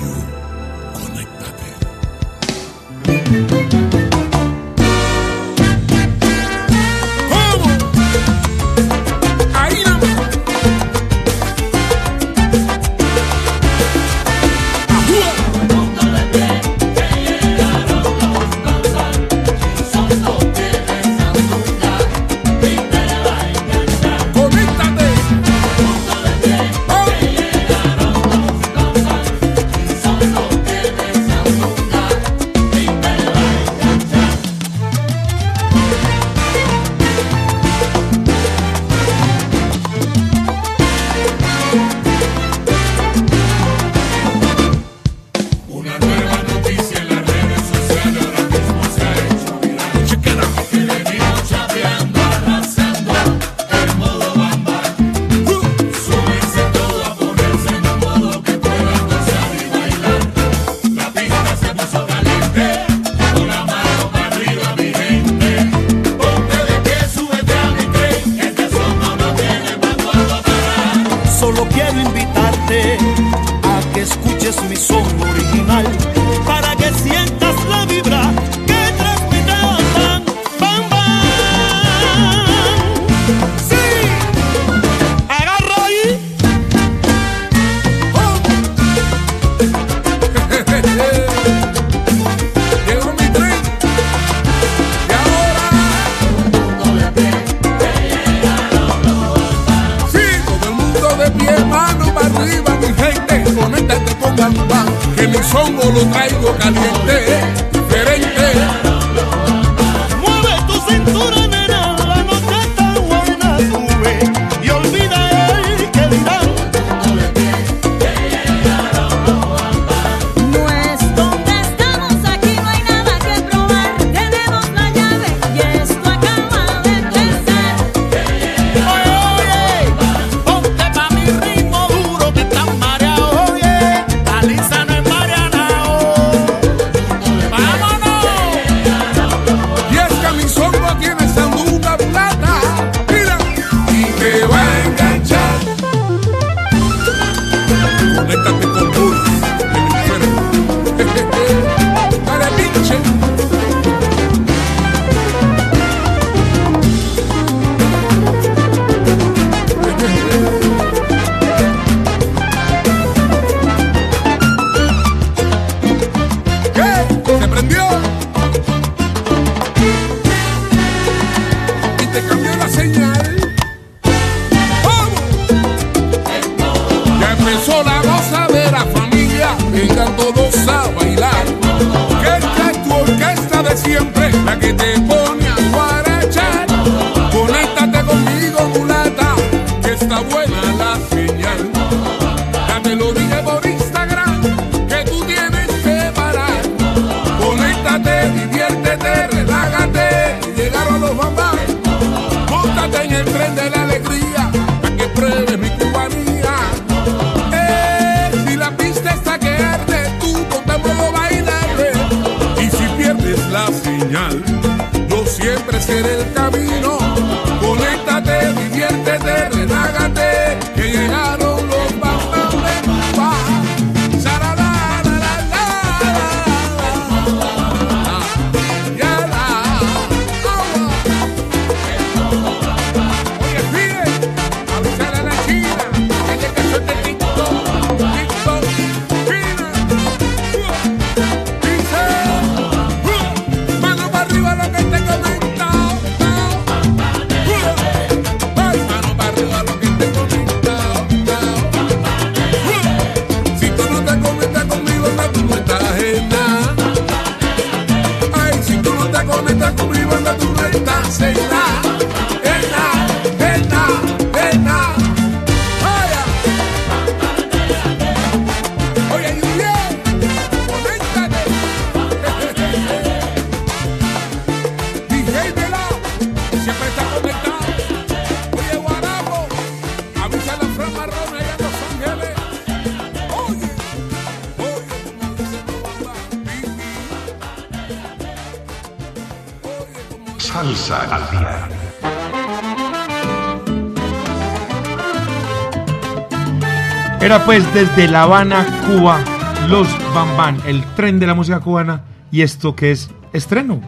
Era 297.27 297.43
pues 297.43 297.73
desde 297.73 298.07
La 298.07 298.23
Habana, 298.23 298.65
Cuba, 298.87 299.19
los 299.67 299.85
Bambán, 300.15 300.61
el 300.65 300.81
tren 300.95 301.19
de 301.19 301.27
la 301.27 301.33
música 301.33 301.59
cubana 301.59 302.03
y 302.31 302.41
esto 302.41 302.73
que 302.73 302.91
es 302.91 303.09
estreno 303.33 303.81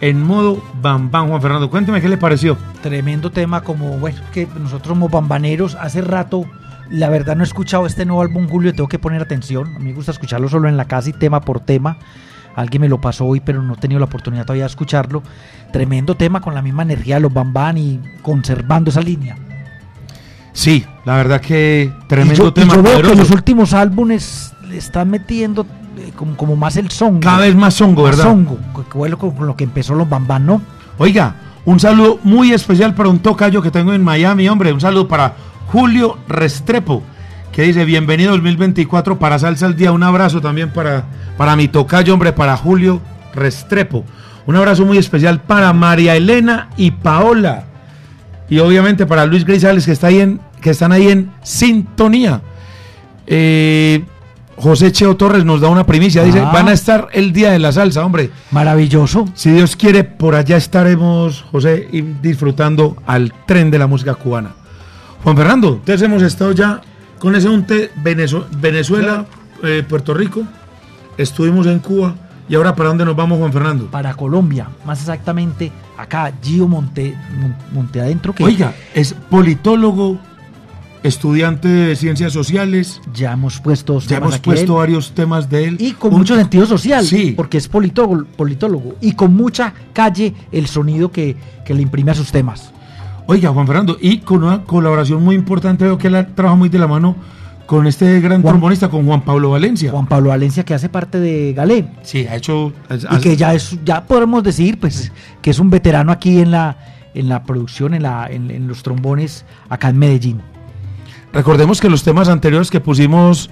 en 0.00 0.22
modo 0.22 0.64
Bambán. 0.80 1.28
Juan 1.28 1.42
Fernando, 1.42 1.68
cuénteme 1.68 2.00
qué 2.00 2.08
le 2.08 2.16
pareció. 2.16 2.56
Tremendo 2.80 3.30
tema, 3.30 3.60
como, 3.60 3.98
bueno, 3.98 4.18
que 4.32 4.48
nosotros 4.58 4.94
somos 4.94 5.10
bambaneros. 5.10 5.74
Hace 5.74 6.00
rato, 6.00 6.46
la 6.88 7.10
verdad, 7.10 7.36
no 7.36 7.42
he 7.42 7.46
escuchado 7.46 7.84
este 7.84 8.06
nuevo 8.06 8.22
álbum, 8.22 8.48
Julio, 8.48 8.72
tengo 8.72 8.88
que 8.88 8.98
poner 8.98 9.20
atención. 9.20 9.76
A 9.76 9.78
mí 9.78 9.90
me 9.90 9.92
gusta 9.92 10.12
escucharlo 10.12 10.48
solo 10.48 10.66
en 10.66 10.78
la 10.78 10.86
casa 10.86 11.10
y 11.10 11.12
tema 11.12 11.42
por 11.42 11.60
tema. 11.60 11.98
Alguien 12.54 12.80
me 12.80 12.88
lo 12.88 12.98
pasó 12.98 13.26
hoy, 13.26 13.40
pero 13.40 13.60
no 13.60 13.74
he 13.74 13.76
tenido 13.76 13.98
la 13.98 14.06
oportunidad 14.06 14.46
todavía 14.46 14.64
de 14.64 14.70
escucharlo. 14.70 15.22
Tremendo 15.70 16.14
tema 16.14 16.40
con 16.40 16.54
la 16.54 16.62
misma 16.62 16.84
energía 16.84 17.16
de 17.16 17.20
los 17.20 17.34
Bambán 17.34 17.76
y 17.76 18.00
conservando 18.22 18.88
esa 18.88 19.02
línea. 19.02 19.36
Sí, 20.56 20.86
la 21.04 21.16
verdad 21.16 21.38
que 21.42 21.92
Y 21.94 22.06
tremendo 22.08 22.44
yo, 22.44 22.48
y 22.48 22.52
tema. 22.52 22.74
yo 22.76 22.82
veo 22.82 23.02
que 23.02 23.14
los 23.14 23.30
últimos 23.30 23.74
álbumes 23.74 24.54
le 24.66 24.78
están 24.78 25.10
metiendo 25.10 25.66
eh, 25.98 26.12
como, 26.16 26.34
como 26.34 26.56
más 26.56 26.76
el 26.78 26.90
son. 26.90 27.20
Cada 27.20 27.40
vez 27.40 27.54
más 27.54 27.74
songo, 27.74 28.04
¿verdad? 28.04 28.24
Songo, 28.24 28.58
lo- 29.06 29.18
con, 29.18 29.46
lo 29.46 29.54
que 29.54 29.64
empezó 29.64 29.94
los 29.94 30.08
Bambán, 30.08 30.46
¿no? 30.46 30.62
Oiga, 30.96 31.34
un 31.66 31.78
saludo 31.78 32.18
muy 32.24 32.52
especial 32.52 32.94
para 32.94 33.10
un 33.10 33.18
tocayo 33.18 33.60
que 33.60 33.70
tengo 33.70 33.92
en 33.92 34.02
Miami, 34.02 34.48
hombre. 34.48 34.72
Un 34.72 34.80
saludo 34.80 35.06
para 35.06 35.34
Julio 35.66 36.16
Restrepo, 36.26 37.02
que 37.52 37.60
dice 37.62 37.84
bienvenido 37.84 38.32
2024 38.32 39.18
para 39.18 39.38
Salsa 39.38 39.66
al 39.66 39.76
Día. 39.76 39.92
Un 39.92 40.02
abrazo 40.04 40.40
también 40.40 40.70
para, 40.70 41.04
para 41.36 41.54
mi 41.54 41.68
tocayo, 41.68 42.14
hombre, 42.14 42.32
para 42.32 42.56
Julio 42.56 43.02
Restrepo. 43.34 44.04
Un 44.46 44.56
abrazo 44.56 44.86
muy 44.86 44.96
especial 44.96 45.42
para 45.42 45.70
María 45.74 46.16
Elena 46.16 46.70
y 46.78 46.92
Paola. 46.92 47.64
Y 48.48 48.60
obviamente 48.60 49.06
para 49.06 49.26
Luis 49.26 49.44
Grisales, 49.44 49.84
que, 49.86 49.90
está 49.92 50.06
ahí 50.06 50.20
en, 50.20 50.40
que 50.60 50.70
están 50.70 50.92
ahí 50.92 51.08
en 51.08 51.30
sintonía. 51.42 52.40
Eh, 53.26 54.04
José 54.56 54.90
Cheo 54.90 55.16
Torres 55.16 55.44
nos 55.44 55.60
da 55.60 55.68
una 55.68 55.84
primicia. 55.84 56.22
Dice, 56.22 56.40
Ah. 56.40 56.50
van 56.52 56.68
a 56.68 56.72
estar 56.72 57.08
el 57.12 57.32
Día 57.32 57.50
de 57.52 57.58
la 57.58 57.72
Salsa, 57.72 58.04
hombre. 58.04 58.30
Maravilloso. 58.50 59.26
Si 59.34 59.50
Dios 59.50 59.76
quiere, 59.76 60.02
por 60.04 60.34
allá 60.34 60.56
estaremos, 60.56 61.42
José, 61.52 61.88
y 61.92 62.00
disfrutando 62.00 62.96
al 63.06 63.32
tren 63.46 63.70
de 63.70 63.78
la 63.78 63.86
música 63.86 64.14
cubana. 64.14 64.52
Juan 65.22 65.36
Fernando, 65.36 65.68
entonces 65.74 66.00
hemos 66.02 66.22
estado 66.22 66.52
ya 66.52 66.80
con 67.18 67.34
ese 67.34 67.48
unte 67.48 67.90
Venezu- 68.02 68.46
Venezuela, 68.58 69.26
eh, 69.62 69.82
Puerto 69.86 70.14
Rico, 70.14 70.42
estuvimos 71.18 71.66
en 71.66 71.80
Cuba, 71.80 72.14
y 72.48 72.54
ahora 72.54 72.74
¿para 72.76 72.90
dónde 72.90 73.04
nos 73.04 73.16
vamos, 73.16 73.38
Juan 73.38 73.52
Fernando? 73.52 73.86
Para 73.90 74.14
Colombia, 74.14 74.68
más 74.86 75.00
exactamente 75.00 75.72
acá, 75.98 76.32
Gio 76.42 76.68
Monte, 76.68 77.14
Mon- 77.40 77.56
Monte 77.72 78.00
Adentro, 78.00 78.32
que 78.34 78.44
Oiga, 78.44 78.72
es 78.94 79.14
politólogo, 79.28 80.18
estudiante 81.02 81.68
de 81.68 81.96
ciencias 81.96 82.32
sociales, 82.32 83.00
ya 83.14 83.32
hemos 83.32 83.60
puesto 83.60 84.00
ya 84.00 84.16
hemos 84.18 84.38
puesto 84.38 84.72
él, 84.74 84.78
varios 84.78 85.12
temas 85.12 85.48
de 85.48 85.64
él. 85.64 85.76
y 85.78 85.92
con 85.92 86.12
Un- 86.12 86.18
mucho 86.20 86.34
sentido 86.36 86.66
social, 86.66 87.04
Sí. 87.04 87.32
porque 87.36 87.58
es 87.58 87.68
politólogo, 87.68 88.24
politólogo, 88.36 88.96
y 89.00 89.12
con 89.12 89.34
mucha 89.34 89.72
calle 89.92 90.34
el 90.52 90.66
sonido 90.66 91.10
que, 91.12 91.36
que 91.64 91.74
le 91.74 91.82
imprime 91.82 92.10
a 92.10 92.14
sus 92.14 92.32
temas. 92.32 92.72
Oiga, 93.26 93.50
Juan 93.50 93.66
Fernando, 93.66 93.96
y 94.00 94.18
con 94.18 94.44
una 94.44 94.62
colaboración 94.64 95.22
muy 95.22 95.34
importante, 95.34 95.84
veo 95.84 95.98
que 95.98 96.06
él 96.08 96.26
trabaja 96.34 96.56
muy 96.56 96.68
de 96.68 96.78
la 96.78 96.86
mano 96.86 97.16
con 97.66 97.86
este 97.88 98.20
gran 98.20 98.42
Juan- 98.42 98.52
trombonista, 98.54 98.88
con 98.88 99.04
Juan 99.04 99.22
Pablo 99.22 99.50
Valencia. 99.50 99.90
Juan 99.90 100.06
Pablo 100.06 100.28
Valencia, 100.30 100.64
que 100.64 100.74
hace 100.74 100.88
parte 100.88 101.18
de 101.18 101.52
Galé, 101.52 101.88
Sí, 102.02 102.26
ha 102.28 102.36
hecho... 102.36 102.72
y 103.10 103.20
que 103.20 103.36
ya 103.36 103.54
es, 103.54 103.76
ya 103.84 104.04
podemos 104.04 104.42
decir, 104.44 104.78
pues, 104.78 105.10
que 105.42 105.50
es 105.50 105.58
un 105.58 105.70
veterano 105.70 106.12
aquí 106.12 106.38
en 106.40 106.52
la, 106.52 106.78
en 107.14 107.28
la 107.28 107.42
producción, 107.42 107.94
en, 107.94 108.04
la, 108.04 108.28
en, 108.30 108.52
en 108.52 108.68
los 108.68 108.84
trombones 108.84 109.44
acá 109.68 109.88
en 109.88 109.98
Medellín. 109.98 110.40
Recordemos 111.36 111.80
que 111.80 111.90
los 111.90 112.02
temas 112.02 112.28
anteriores 112.28 112.70
que 112.70 112.80
pusimos 112.80 113.50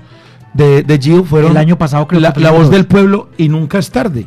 de, 0.54 0.82
de 0.82 0.98
Gio 0.98 1.24
fueron... 1.24 1.50
El 1.52 1.56
año 1.58 1.76
pasado 1.78 2.06
creo 2.08 2.20
la, 2.20 2.32
que 2.32 2.40
la 2.40 2.48
pusimos 2.48 2.68
voz 2.68 2.74
del 2.74 2.86
pueblo 2.86 3.28
y 3.36 3.48
nunca 3.48 3.78
es 3.78 3.90
tarde. 3.90 4.26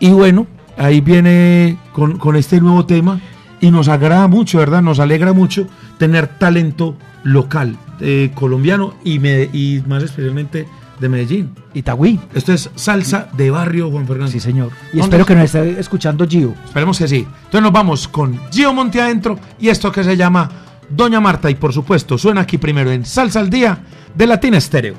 Y 0.00 0.10
bueno, 0.10 0.46
ahí 0.76 1.00
viene 1.00 1.76
con, 1.92 2.18
con 2.18 2.36
este 2.36 2.60
nuevo 2.60 2.86
tema 2.86 3.20
y 3.60 3.70
nos 3.72 3.88
agrada 3.88 4.28
mucho, 4.28 4.58
¿verdad? 4.58 4.82
Nos 4.82 5.00
alegra 5.00 5.32
mucho 5.32 5.66
tener 5.98 6.28
talento 6.28 6.94
local, 7.24 7.76
eh, 8.00 8.30
colombiano 8.34 8.94
y, 9.02 9.18
Mede- 9.18 9.50
y 9.52 9.82
más 9.88 10.04
especialmente 10.04 10.68
de 11.00 11.08
Medellín. 11.08 11.50
Itagüí. 11.74 12.20
Esto 12.34 12.52
es 12.52 12.70
salsa 12.76 13.28
de 13.36 13.50
barrio, 13.50 13.90
Juan 13.90 14.06
Fernando. 14.06 14.30
Sí, 14.30 14.38
señor. 14.40 14.70
Y 14.92 14.98
¿Dónde 14.98 15.02
espero 15.02 15.22
es? 15.22 15.26
que 15.26 15.34
nos 15.34 15.44
esté 15.44 15.80
escuchando 15.80 16.26
Gio. 16.28 16.54
Esperemos 16.64 16.98
que 16.98 17.08
sí. 17.08 17.26
Entonces 17.36 17.62
nos 17.62 17.72
vamos 17.72 18.06
con 18.06 18.38
Gio 18.52 18.72
Monte 18.72 19.00
adentro 19.00 19.38
y 19.58 19.68
esto 19.68 19.90
que 19.90 20.04
se 20.04 20.16
llama 20.16 20.48
Doña 20.90 21.20
Marta 21.20 21.50
y 21.50 21.54
por 21.54 21.72
supuesto 21.72 22.16
suena 22.16 22.42
aquí 22.42 22.58
primero 22.58 22.90
en 22.90 23.04
Salsa 23.04 23.40
al 23.40 23.50
Día 23.50 23.78
de 24.14 24.26
Latina 24.26 24.58
Estéreo. 24.58 24.94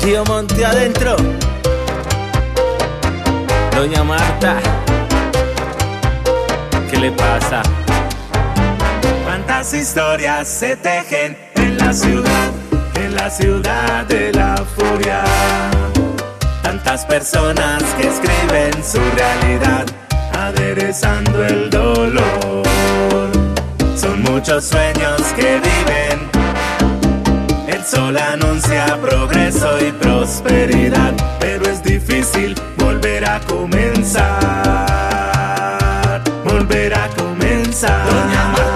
Gio 0.00 0.24
Monte 0.24 0.64
adentro. 0.64 1.16
Doña 3.74 4.04
Marta. 4.04 4.56
¿Qué 6.90 6.98
le 6.98 7.12
pasa? 7.12 7.62
Cuántas 9.24 9.74
historias 9.74 10.48
se 10.48 10.76
tejen 10.76 11.36
en 11.56 11.76
la 11.76 11.92
ciudad, 11.92 12.50
en 12.94 13.14
la 13.14 13.28
ciudad 13.28 14.06
de 14.06 14.32
la 14.32 14.56
furia. 14.56 15.24
Tantas 16.68 17.06
personas 17.06 17.82
que 17.98 18.08
escriben 18.08 18.84
su 18.84 19.00
realidad, 19.16 19.86
aderezando 20.38 21.42
el 21.42 21.70
dolor. 21.70 22.62
Son 23.96 24.20
muchos 24.20 24.66
sueños 24.66 25.22
que 25.34 25.60
viven 25.60 26.28
el 27.68 27.82
sol 27.82 28.18
anuncia 28.18 28.98
progreso 29.00 29.78
y 29.82 29.92
prosperidad, 29.92 31.14
pero 31.40 31.64
es 31.64 31.82
difícil 31.82 32.54
volver 32.76 33.24
a 33.24 33.40
comenzar. 33.40 34.28
Volver 36.44 36.92
a 36.92 37.08
comenzar. 37.16 38.04
Doña 38.04 38.67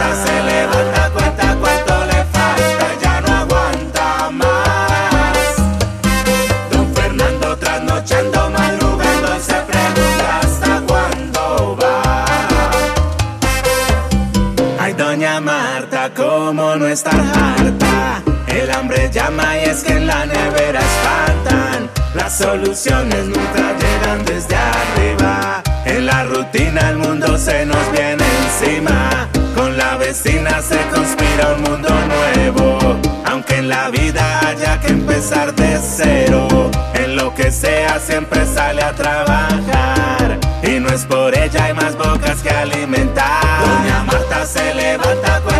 estar 16.92 17.14
harta. 17.14 18.22
El 18.46 18.70
hambre 18.70 19.10
llama 19.10 19.56
y 19.58 19.64
es 19.64 19.82
que 19.82 19.94
en 19.94 20.06
la 20.06 20.26
nevera 20.26 20.80
espantan. 20.80 21.90
Las 22.14 22.36
soluciones 22.36 23.24
nunca 23.26 23.72
llegan 23.80 24.24
desde 24.26 24.54
arriba. 24.56 25.62
En 25.86 26.04
la 26.04 26.24
rutina 26.24 26.90
el 26.90 26.98
mundo 26.98 27.38
se 27.38 27.64
nos 27.64 27.90
viene 27.92 28.24
encima. 28.44 29.28
Con 29.56 29.76
la 29.78 29.96
vecina 29.96 30.60
se 30.60 30.78
conspira 30.94 31.54
un 31.56 31.62
mundo 31.62 31.88
nuevo. 31.88 33.00
Aunque 33.24 33.56
en 33.56 33.70
la 33.70 33.88
vida 33.88 34.40
haya 34.46 34.78
que 34.80 34.88
empezar 34.88 35.54
de 35.54 35.78
cero. 35.80 36.70
En 36.92 37.16
lo 37.16 37.34
que 37.34 37.50
sea 37.50 37.98
siempre 38.00 38.44
sale 38.44 38.82
a 38.82 38.92
trabajar. 38.92 40.38
Y 40.62 40.78
no 40.78 40.90
es 40.90 41.06
por 41.06 41.34
ella, 41.36 41.64
hay 41.64 41.72
más 41.72 41.96
bocas 41.96 42.42
que 42.42 42.50
alimentar. 42.50 43.40
Doña 43.64 44.04
Marta 44.04 44.44
se 44.46 44.74
levanta, 44.74 45.40
cuenta 45.40 45.51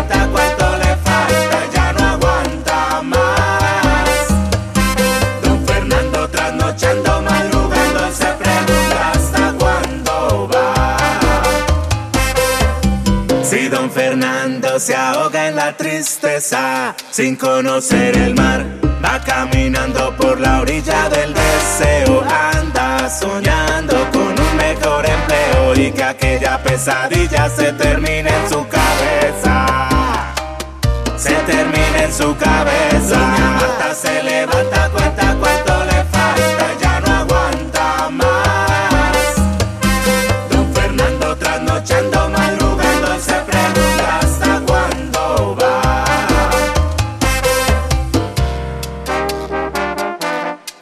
se 14.83 14.95
ahoga 14.97 15.47
en 15.47 15.55
la 15.55 15.77
tristeza, 15.77 16.93
sin 17.09 17.37
conocer 17.37 18.17
el 18.17 18.35
mar, 18.35 18.65
va 19.01 19.17
caminando 19.21 20.13
por 20.17 20.41
la 20.41 20.59
orilla 20.59 21.07
del 21.07 21.33
deseo, 21.33 22.21
anda 22.53 23.09
soñando 23.09 23.95
con 24.11 24.37
un 24.37 24.57
mejor 24.57 25.05
empleo 25.05 25.73
y 25.75 25.89
que 25.89 26.03
aquella 26.03 26.61
pesadilla 26.61 27.49
se 27.49 27.71
termine 27.71 28.29
en 28.29 28.49
su 28.49 28.67
cabeza. 28.67 29.89
Se 31.15 31.33
termine 31.33 32.03
en 32.03 32.13
su 32.13 32.35
cabeza. 32.35 33.19
Se 33.95 34.21
levanta, 34.21 34.89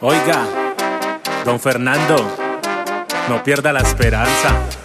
Oiga, 0.04 0.44
don 1.44 1.60
Fernando, 1.60 2.16
no 3.28 3.44
pierda 3.44 3.72
la 3.72 3.82
esperanza. 3.82 4.81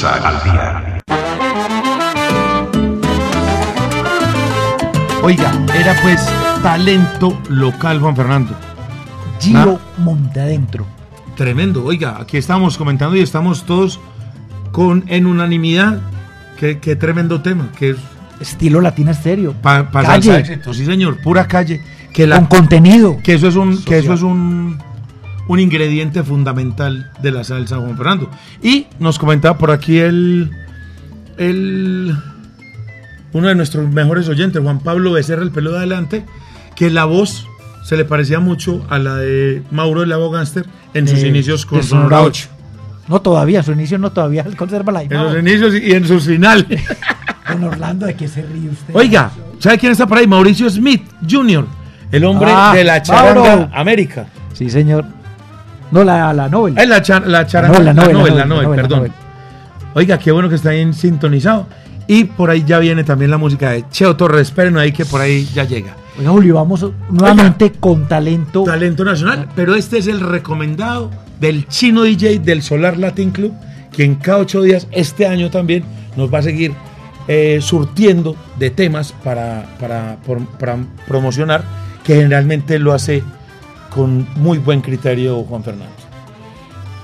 Salsa 0.00 0.28
al 0.28 0.44
día. 0.44 0.98
Oiga, 5.22 5.52
era 5.74 5.94
pues 6.00 6.26
talento 6.62 7.38
local, 7.50 8.00
Juan 8.00 8.16
Fernando. 8.16 8.54
Giro 9.38 9.78
Monte 9.98 10.40
Adentro. 10.40 10.86
Tremendo. 11.36 11.84
Oiga, 11.84 12.16
aquí 12.18 12.38
estamos 12.38 12.78
comentando 12.78 13.14
y 13.14 13.20
estamos 13.20 13.64
todos 13.66 14.00
con 14.72 15.04
en 15.08 15.26
unanimidad. 15.26 16.00
Qué, 16.58 16.78
qué 16.78 16.96
tremendo 16.96 17.42
tema. 17.42 17.68
Que 17.78 17.90
es 17.90 17.96
Estilo 18.40 18.80
Latina 18.80 19.10
Estéreo. 19.10 19.52
para 19.52 19.90
Calle. 19.90 20.32
salsa 20.32 20.38
éxito. 20.38 20.72
Sí, 20.72 20.86
señor. 20.86 21.20
Pura 21.20 21.46
calle. 21.46 21.82
Que 22.14 22.26
la, 22.26 22.36
Con 22.36 22.46
contenido. 22.46 23.18
que 23.22 23.34
eso 23.34 23.48
es 23.48 23.56
un 23.56 23.84
que 23.84 23.98
eso 23.98 24.14
es 24.14 24.22
un 24.22 24.78
un 25.50 25.58
ingrediente 25.58 26.22
fundamental 26.22 27.10
de 27.20 27.32
la 27.32 27.42
salsa 27.42 27.76
Juan 27.78 27.96
Fernando 27.96 28.30
y 28.62 28.86
nos 29.00 29.18
comentaba 29.18 29.58
por 29.58 29.72
aquí 29.72 29.98
el 29.98 30.50
el 31.38 32.14
uno 33.32 33.48
de 33.48 33.54
nuestros 33.56 33.88
mejores 33.92 34.28
oyentes 34.28 34.62
Juan 34.62 34.78
Pablo 34.78 35.12
Becerra 35.12 35.42
el 35.42 35.50
pelo 35.50 35.72
de 35.72 35.78
adelante 35.78 36.24
que 36.76 36.88
la 36.90 37.04
voz 37.04 37.46
se 37.84 37.96
le 37.96 38.04
parecía 38.04 38.38
mucho 38.38 38.86
a 38.90 38.98
la 39.00 39.16
de 39.16 39.62
Mauro 39.72 40.02
el 40.04 40.10
Gánster 40.30 40.66
en 40.94 41.08
sus 41.08 41.20
de- 41.22 41.28
inicios 41.28 41.66
con 41.66 41.82
Sonora 41.82 42.08
Sonora 42.18 42.22
8 42.28 42.48
No, 43.08 43.20
todavía, 43.20 43.62
su 43.64 43.72
inicio 43.72 43.98
no 43.98 44.12
todavía, 44.12 44.42
él 44.46 44.56
conserva 44.56 44.92
la 44.92 45.02
en 45.02 45.08
sus 45.10 45.18
imagen. 45.20 45.48
inicios 45.48 45.74
y 45.74 45.92
en 45.92 46.06
sus 46.06 46.24
finales 46.26 46.66
Don 47.48 47.64
Orlando, 47.64 48.06
¿de 48.06 48.14
qué 48.14 48.28
se 48.28 48.42
ríe 48.42 48.68
usted? 48.70 48.94
oiga 48.94 49.32
¿sabe 49.58 49.78
quién 49.78 49.90
está 49.92 50.06
por 50.06 50.18
ahí? 50.18 50.28
Mauricio 50.28 50.70
Smith 50.70 51.02
Jr. 51.28 51.66
el 52.12 52.24
hombre 52.24 52.50
Ah, 52.52 52.72
de 52.74 52.84
la 52.84 53.02
charanga. 53.02 53.68
América 53.74 54.26
Sí, 54.52 54.68
señor. 54.70 55.04
No, 55.90 56.04
la, 56.04 56.32
la 56.32 56.48
Nobel. 56.48 56.76
Es 56.78 56.88
la, 56.88 57.02
char- 57.02 57.26
la 57.26 57.44
Nobel, 57.44 57.84
la 57.84 57.92
la 57.92 58.02
Nobel, 58.02 58.12
Nobel, 58.16 58.32
la 58.34 58.38
la 58.40 58.44
Nobel, 58.46 58.64
Nobel, 58.64 58.76
la 58.76 58.82
perdón. 58.88 59.12
Oiga, 59.94 60.18
qué 60.18 60.30
bueno 60.32 60.48
que 60.48 60.54
está 60.54 60.70
bien 60.70 60.94
sintonizado. 60.94 61.66
Y 62.06 62.24
por 62.24 62.50
ahí 62.50 62.64
ya 62.66 62.78
viene 62.78 63.04
también 63.04 63.30
la 63.30 63.38
música 63.38 63.70
de 63.70 63.84
Cheo 63.90 64.16
Torres. 64.16 64.48
Esperen 64.48 64.76
ahí 64.78 64.92
que 64.92 65.04
por 65.04 65.20
ahí 65.20 65.48
ya 65.54 65.64
llega. 65.64 65.94
Oiga, 66.18 66.30
Julio, 66.30 66.54
vamos 66.56 66.84
nuevamente 67.10 67.72
con 67.72 68.06
talento. 68.08 68.64
Talento 68.64 69.04
nacional, 69.04 69.48
pero 69.54 69.74
este 69.74 69.98
es 69.98 70.06
el 70.06 70.20
recomendado 70.20 71.10
del 71.40 71.66
chino 71.68 72.02
DJ 72.02 72.40
del 72.40 72.62
Solar 72.62 72.98
Latin 72.98 73.30
Club, 73.30 73.52
quien 73.94 74.16
cada 74.16 74.38
ocho 74.38 74.60
días, 74.62 74.86
este 74.90 75.26
año 75.26 75.50
también, 75.50 75.84
nos 76.16 76.32
va 76.32 76.38
a 76.38 76.42
seguir 76.42 76.72
eh, 77.28 77.58
surtiendo 77.62 78.34
de 78.58 78.70
temas 78.70 79.12
para, 79.24 79.64
para, 79.78 80.16
por- 80.26 80.44
para 80.58 80.76
promocionar, 81.06 81.62
que 82.04 82.16
generalmente 82.16 82.78
lo 82.78 82.92
hace 82.92 83.22
con 83.94 84.26
muy 84.36 84.58
buen 84.58 84.80
criterio 84.80 85.42
Juan 85.44 85.62
Fernando. 85.64 85.92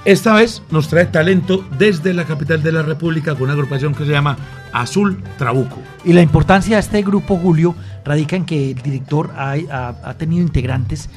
Esta 0.05 0.35
vez 0.35 0.62
nos 0.70 0.87
trae 0.88 1.07
talento 1.07 1.64
desde 1.79 2.14
la 2.14 2.25
capital 2.25 2.62
de 2.62 2.70
la 2.70 2.83
República 2.83 3.35
con 3.35 3.44
una 3.44 3.55
agrupación 3.55 3.92
que 3.92 4.05
se 4.05 4.12
llama 4.12 4.37
Azul 4.72 5.20
Trabuco. 5.37 5.79
Y 6.05 6.12
la 6.12 6.22
importancia 6.22 6.77
de 6.77 6.81
este 6.81 7.03
grupo, 7.03 7.37
Julio, 7.37 7.75
radica 8.05 8.37
en 8.37 8.44
que 8.44 8.70
el 8.70 8.83
director 8.83 9.33
ha, 9.37 9.55
ha- 9.70 9.94
ha 10.05 10.14
tenido 10.14 10.42
integrantes 10.42 11.09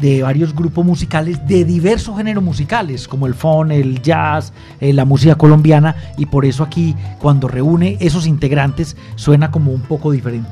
de 0.00 0.22
varios 0.22 0.52
grupos 0.54 0.84
musicales 0.84 1.44
de 1.46 1.64
diversos 1.64 2.16
géneros 2.16 2.42
musicales, 2.42 3.06
como 3.06 3.26
el 3.28 3.34
funk, 3.34 3.70
el 3.70 4.00
jazz, 4.02 4.52
eh, 4.80 4.92
la 4.92 5.04
música 5.04 5.34
colombiana, 5.36 5.94
y 6.16 6.26
por 6.26 6.44
eso 6.44 6.62
aquí, 6.64 6.96
cuando 7.20 7.46
reúne 7.48 7.96
esos 8.00 8.26
integrantes, 8.26 8.96
suena 9.16 9.50
como 9.52 9.72
un 9.72 9.82
poco 9.82 10.10
diferente. 10.12 10.50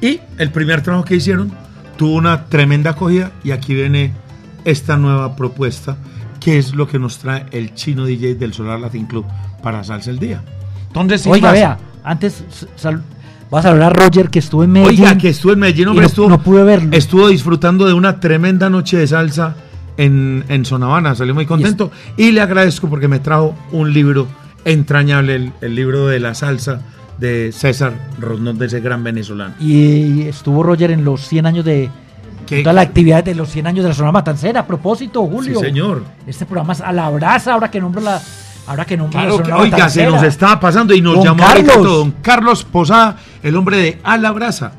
Y 0.00 0.20
el 0.38 0.50
primer 0.52 0.82
trabajo 0.82 1.04
que 1.04 1.16
hicieron 1.16 1.52
tuvo 1.98 2.14
una 2.14 2.46
tremenda 2.46 2.92
acogida 2.92 3.32
y 3.44 3.50
aquí 3.50 3.74
viene 3.74 4.14
esta 4.64 4.96
nueva 4.96 5.36
propuesta 5.36 5.98
que 6.40 6.56
es 6.56 6.74
lo 6.74 6.86
que 6.86 6.98
nos 6.98 7.18
trae 7.18 7.44
el 7.50 7.74
chino 7.74 8.06
DJ 8.06 8.36
del 8.36 8.54
Solar 8.54 8.78
Latin 8.80 9.06
Club 9.06 9.26
para 9.62 9.82
Salsa 9.84 10.10
el 10.10 10.18
Día. 10.18 10.42
Entonces, 10.86 11.22
sin 11.22 11.32
Oiga, 11.32 11.48
más, 11.48 11.52
vea, 11.54 11.78
antes 12.04 12.44
sal- 12.76 13.02
vas 13.50 13.66
a 13.66 13.70
hablar 13.70 13.92
a 13.92 14.04
Roger 14.04 14.30
que 14.30 14.38
estuvo 14.38 14.62
en 14.62 14.70
Medellín. 14.70 15.00
Oiga, 15.00 15.18
que 15.18 15.28
estuvo 15.30 15.52
en 15.52 15.58
Medellín, 15.58 15.88
hombre, 15.88 16.02
no, 16.02 16.08
estuvo, 16.08 16.28
no 16.28 16.40
pude 16.40 16.62
verlo. 16.62 16.90
estuvo 16.92 17.28
disfrutando 17.28 17.86
de 17.86 17.92
una 17.92 18.20
tremenda 18.20 18.70
noche 18.70 18.96
de 18.96 19.08
salsa 19.08 19.56
en, 19.96 20.44
en 20.48 20.64
Sonavana, 20.64 21.16
salí 21.16 21.32
muy 21.32 21.44
contento 21.44 21.90
y, 22.16 22.30
le 22.30 22.40
agradezco 22.40 22.88
porque 22.88 23.08
me 23.08 23.18
trajo 23.18 23.56
un 23.72 23.92
libro 23.92 24.28
entrañable, 24.64 25.34
el, 25.34 25.52
el 25.60 25.74
libro 25.74 26.06
de 26.06 26.20
la 26.20 26.34
salsa 26.34 26.82
de 27.18 27.52
César 27.52 27.94
Rondón, 28.18 28.58
de 28.58 28.66
ese 28.66 28.80
gran 28.80 29.02
venezolano. 29.02 29.54
Y 29.60 30.22
estuvo 30.22 30.62
Roger 30.62 30.90
en 30.90 31.04
los 31.04 31.26
100 31.26 31.46
años 31.46 31.64
de 31.64 31.90
¿Qué? 32.46 32.62
toda 32.62 32.72
la 32.72 32.82
actividad 32.82 33.24
de 33.24 33.34
los 33.34 33.50
100 33.50 33.66
años 33.66 33.82
de 33.82 33.88
la 33.90 33.94
Sonora 33.94 34.12
Matancera. 34.12 34.60
A 34.60 34.66
propósito, 34.66 35.26
Julio. 35.26 35.58
Sí, 35.58 35.66
señor. 35.66 36.04
Este 36.26 36.46
programa 36.46 36.72
es 36.72 36.80
a 36.80 36.92
la 36.92 37.10
brasa, 37.10 37.54
ahora 37.54 37.70
que 37.70 37.80
nombro 37.80 38.00
la. 38.00 38.20
Ahora 38.66 38.84
que 38.84 38.96
nombro 38.98 39.18
Claro 39.18 39.36
la 39.38 39.42
que, 39.42 39.50
Sonora 39.50 39.62
oiga, 39.62 39.88
se 39.88 40.06
nos 40.06 40.22
estaba 40.22 40.60
pasando 40.60 40.94
y 40.94 41.00
nos 41.00 41.16
Don 41.16 41.24
llamó 41.24 41.38
Carlos. 41.42 41.74
todo 41.74 41.98
don 41.98 42.10
Carlos 42.22 42.64
Posada, 42.64 43.16
el 43.42 43.56
hombre 43.56 43.78
de 43.78 43.98
A 44.02 44.18
la 44.18 44.30
Brasa, 44.30 44.72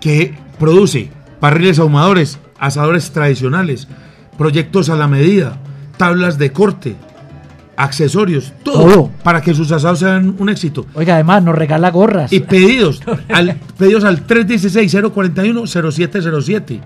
que 0.00 0.38
produce 0.58 1.10
barriles 1.40 1.78
ahumadores, 1.78 2.38
asadores 2.58 3.10
tradicionales, 3.10 3.88
proyectos 4.38 4.88
a 4.88 4.94
la 4.94 5.08
medida, 5.08 5.58
tablas 5.96 6.38
de 6.38 6.52
corte, 6.52 6.96
accesorios, 7.76 8.52
todo, 8.62 8.84
Todo. 8.84 9.10
para 9.22 9.40
que 9.40 9.54
sus 9.54 9.72
asados 9.72 10.00
sean 10.00 10.34
un 10.38 10.48
éxito. 10.48 10.86
Oiga, 10.94 11.14
además 11.14 11.42
nos 11.42 11.54
regala 11.54 11.90
gorras. 11.90 12.32
Y 12.32 12.40
pedidos, 12.40 13.02
al, 13.28 13.56
pedidos 13.76 14.04
al 14.04 14.26
316-041-0707. 14.26 16.80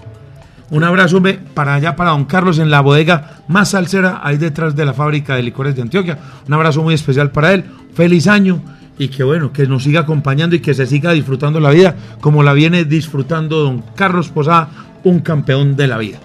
Un 0.71 0.85
abrazo 0.85 1.21
para 1.53 1.75
allá, 1.75 1.97
para 1.97 2.11
don 2.11 2.27
Carlos, 2.27 2.61
en 2.61 2.71
la 2.71 2.81
bodega 2.81 3.39
más 3.49 3.71
salsera, 3.71 4.21
ahí 4.23 4.37
detrás 4.37 4.77
de 4.77 4.85
la 4.85 4.95
fábrica 4.95 5.35
de 5.35 5.43
licores 5.43 5.75
de 5.75 5.83
Antioquia. 5.83 6.19
Un 6.47 6.55
abrazo 6.55 6.83
muy 6.83 6.95
especial 6.95 7.33
para 7.33 7.53
él. 7.53 7.65
Feliz 7.93 8.29
año 8.29 8.63
y 8.97 9.09
que 9.09 9.25
bueno, 9.25 9.53
que 9.53 9.67
nos 9.67 9.83
siga 9.83 10.01
acompañando 10.01 10.55
y 10.55 10.61
que 10.61 10.75
se 10.75 10.87
siga 10.87 11.13
disfrutando 11.13 11.59
la 11.59 11.71
vida 11.71 11.97
como 12.21 12.43
la 12.43 12.53
viene 12.53 12.85
disfrutando 12.85 13.61
don 13.61 13.83
Carlos 13.97 14.29
Posada, 14.29 14.69
un 15.03 15.21
campeón 15.21 15.75
de 15.75 15.87
la 15.89 15.99
vida. 15.99 16.19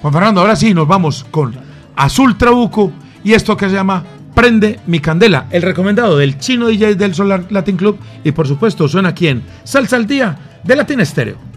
Juan 0.00 0.12
Fernando, 0.12 0.40
ahora 0.40 0.56
sí, 0.56 0.74
nos 0.74 0.88
vamos 0.88 1.24
con 1.30 1.54
Azul 1.94 2.36
Trabuco 2.36 2.92
y 3.24 3.32
esto 3.32 3.56
que 3.56 3.68
se 3.68 3.74
llama 3.74 4.04
Prende 4.34 4.80
mi 4.86 5.00
candela, 5.00 5.46
el 5.50 5.62
recomendado 5.62 6.18
del 6.18 6.38
chino 6.38 6.68
DJ 6.68 6.94
del 6.94 7.14
Solar 7.14 7.44
Latin 7.50 7.76
Club 7.76 7.98
y 8.22 8.32
por 8.32 8.46
supuesto 8.46 8.86
suena 8.86 9.10
aquí 9.10 9.28
en 9.28 9.42
Salsa 9.64 9.96
al 9.96 10.06
Día 10.06 10.36
de 10.62 10.76
Latin 10.76 11.00
Estéreo. 11.00 11.55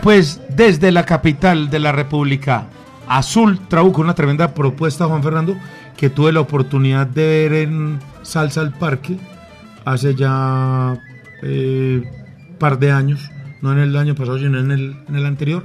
Pues 0.00 0.40
desde 0.48 0.90
la 0.90 1.04
capital 1.04 1.68
de 1.68 1.78
la 1.78 1.92
República, 1.92 2.66
Azul 3.06 3.58
Trabuco, 3.68 4.00
una 4.00 4.14
tremenda 4.14 4.54
propuesta, 4.54 5.06
Juan 5.06 5.22
Fernando, 5.22 5.54
que 5.96 6.08
tuve 6.08 6.32
la 6.32 6.40
oportunidad 6.40 7.06
de 7.06 7.26
ver 7.26 7.52
en 7.52 8.00
Salsa 8.22 8.62
al 8.62 8.72
Parque 8.72 9.18
hace 9.84 10.14
ya 10.14 10.98
eh, 11.42 12.02
par 12.58 12.78
de 12.78 12.90
años, 12.90 13.30
no 13.60 13.72
en 13.72 13.78
el 13.80 13.96
año 13.96 14.14
pasado, 14.14 14.38
sino 14.38 14.58
en 14.58 14.70
el, 14.70 15.26
anterior. 15.26 15.62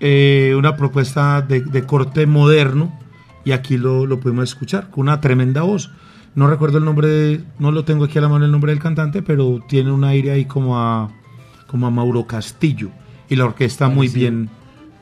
Eh, 0.00 0.54
una 0.56 0.74
propuesta 0.74 1.42
de, 1.42 1.84
corte 1.84 2.26
moderno 2.26 2.98
y 3.44 3.52
aquí 3.52 3.76
lo, 3.76 4.06
lo 4.06 4.20
pudimos 4.20 4.44
escuchar 4.44 4.90
con 4.90 5.02
una 5.02 5.20
tremenda 5.20 5.62
voz. 5.62 5.90
No 6.34 6.46
recuerdo 6.46 6.78
el 6.78 6.84
nombre, 6.84 7.42
no 7.58 7.72
lo 7.72 7.84
tengo 7.84 8.04
aquí 8.04 8.18
a 8.18 8.22
la 8.22 8.28
mano 8.28 8.46
el 8.46 8.50
nombre 8.52 8.72
del 8.72 8.80
cantante, 8.80 9.22
pero 9.22 9.60
tiene 9.68 9.92
un 9.92 10.02
aire 10.02 10.32
ahí 10.32 10.46
como 10.46 10.78
a, 10.78 11.10
como 11.66 11.86
a 11.86 11.90
Mauro 11.90 12.26
Castillo 12.26 12.90
y 13.28 13.36
la 13.36 13.44
orquesta 13.46 13.88
muy 13.88 14.08
bien, 14.08 14.48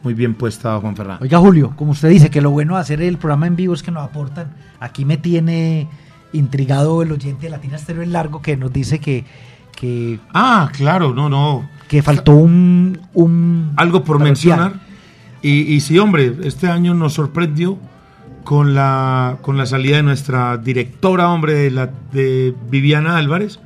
muy 0.02 0.14
bien 0.14 0.34
puesta, 0.34 0.78
Juan 0.80 0.96
Fernando. 0.96 1.22
Oiga, 1.22 1.38
Julio, 1.38 1.72
como 1.76 1.92
usted 1.92 2.08
dice, 2.08 2.30
que 2.30 2.40
lo 2.40 2.50
bueno 2.50 2.74
de 2.74 2.80
hacer 2.80 3.02
el 3.02 3.18
programa 3.18 3.46
en 3.46 3.56
vivo 3.56 3.74
es 3.74 3.82
que 3.82 3.90
nos 3.90 4.04
aportan. 4.04 4.52
Aquí 4.80 5.04
me 5.04 5.16
tiene 5.16 5.88
intrigado 6.32 7.02
el 7.02 7.12
oyente 7.12 7.42
de 7.46 7.50
Latina 7.50 7.76
Estéreo 7.76 8.02
el 8.02 8.12
Largo 8.12 8.40
que 8.42 8.56
nos 8.56 8.72
dice 8.72 8.98
que, 9.00 9.24
que, 9.76 10.18
Ah, 10.32 10.70
claro, 10.72 11.12
no, 11.14 11.28
no. 11.28 11.68
que 11.88 12.02
faltó 12.02 12.32
un, 12.32 13.00
un 13.12 13.72
Algo 13.76 14.02
por 14.04 14.18
mencionar. 14.18 14.74
Y, 15.42 15.62
y 15.74 15.80
sí, 15.80 15.98
hombre, 15.98 16.36
este 16.44 16.68
año 16.68 16.94
nos 16.94 17.14
sorprendió 17.14 17.78
con 18.44 18.74
la, 18.74 19.38
con 19.42 19.56
la 19.56 19.66
salida 19.66 19.96
de 19.96 20.02
nuestra 20.02 20.56
directora, 20.56 21.30
hombre, 21.30 21.54
de, 21.54 21.70
la, 21.70 21.90
de 22.12 22.54
Viviana 22.70 23.16
Álvarez, 23.16 23.60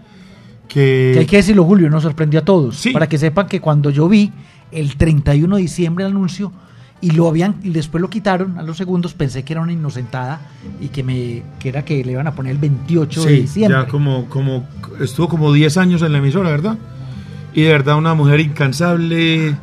que... 0.68 1.10
Que 1.14 1.20
hay 1.20 1.26
que 1.26 1.36
decirlo, 1.36 1.64
Julio, 1.64 1.88
nos 1.90 2.02
sorprendió 2.02 2.40
a 2.40 2.44
todos. 2.44 2.76
Sí. 2.76 2.90
Para 2.90 3.08
que 3.08 3.18
sepan 3.18 3.46
que 3.48 3.60
cuando 3.60 3.90
yo 3.90 4.08
vi 4.08 4.32
el 4.72 4.96
31 4.96 5.56
de 5.56 5.62
diciembre 5.62 6.04
el 6.04 6.10
anuncio 6.10 6.52
y 7.00 7.10
lo 7.10 7.28
habían 7.28 7.56
y 7.62 7.70
después 7.70 8.00
lo 8.00 8.08
quitaron 8.08 8.58
a 8.58 8.62
los 8.62 8.76
segundos, 8.76 9.14
pensé 9.14 9.44
que 9.44 9.52
era 9.52 9.62
una 9.62 9.72
inocentada 9.72 10.40
y 10.80 10.88
que 10.88 11.02
me 11.02 11.42
que 11.58 11.68
era 11.68 11.84
que 11.84 12.02
le 12.04 12.12
iban 12.12 12.26
a 12.26 12.34
poner 12.34 12.52
el 12.52 12.58
28 12.58 13.24
de 13.24 13.32
diciembre. 13.32 13.78
ya 13.78 13.86
como, 13.86 14.26
como 14.26 14.66
estuvo 15.00 15.28
como 15.28 15.52
10 15.52 15.76
años 15.76 16.02
en 16.02 16.12
la 16.12 16.18
emisora, 16.18 16.50
¿verdad? 16.50 16.78
Y 17.54 17.62
de 17.62 17.68
verdad 17.70 17.96
una 17.96 18.14
mujer 18.14 18.40
incansable, 18.40 19.56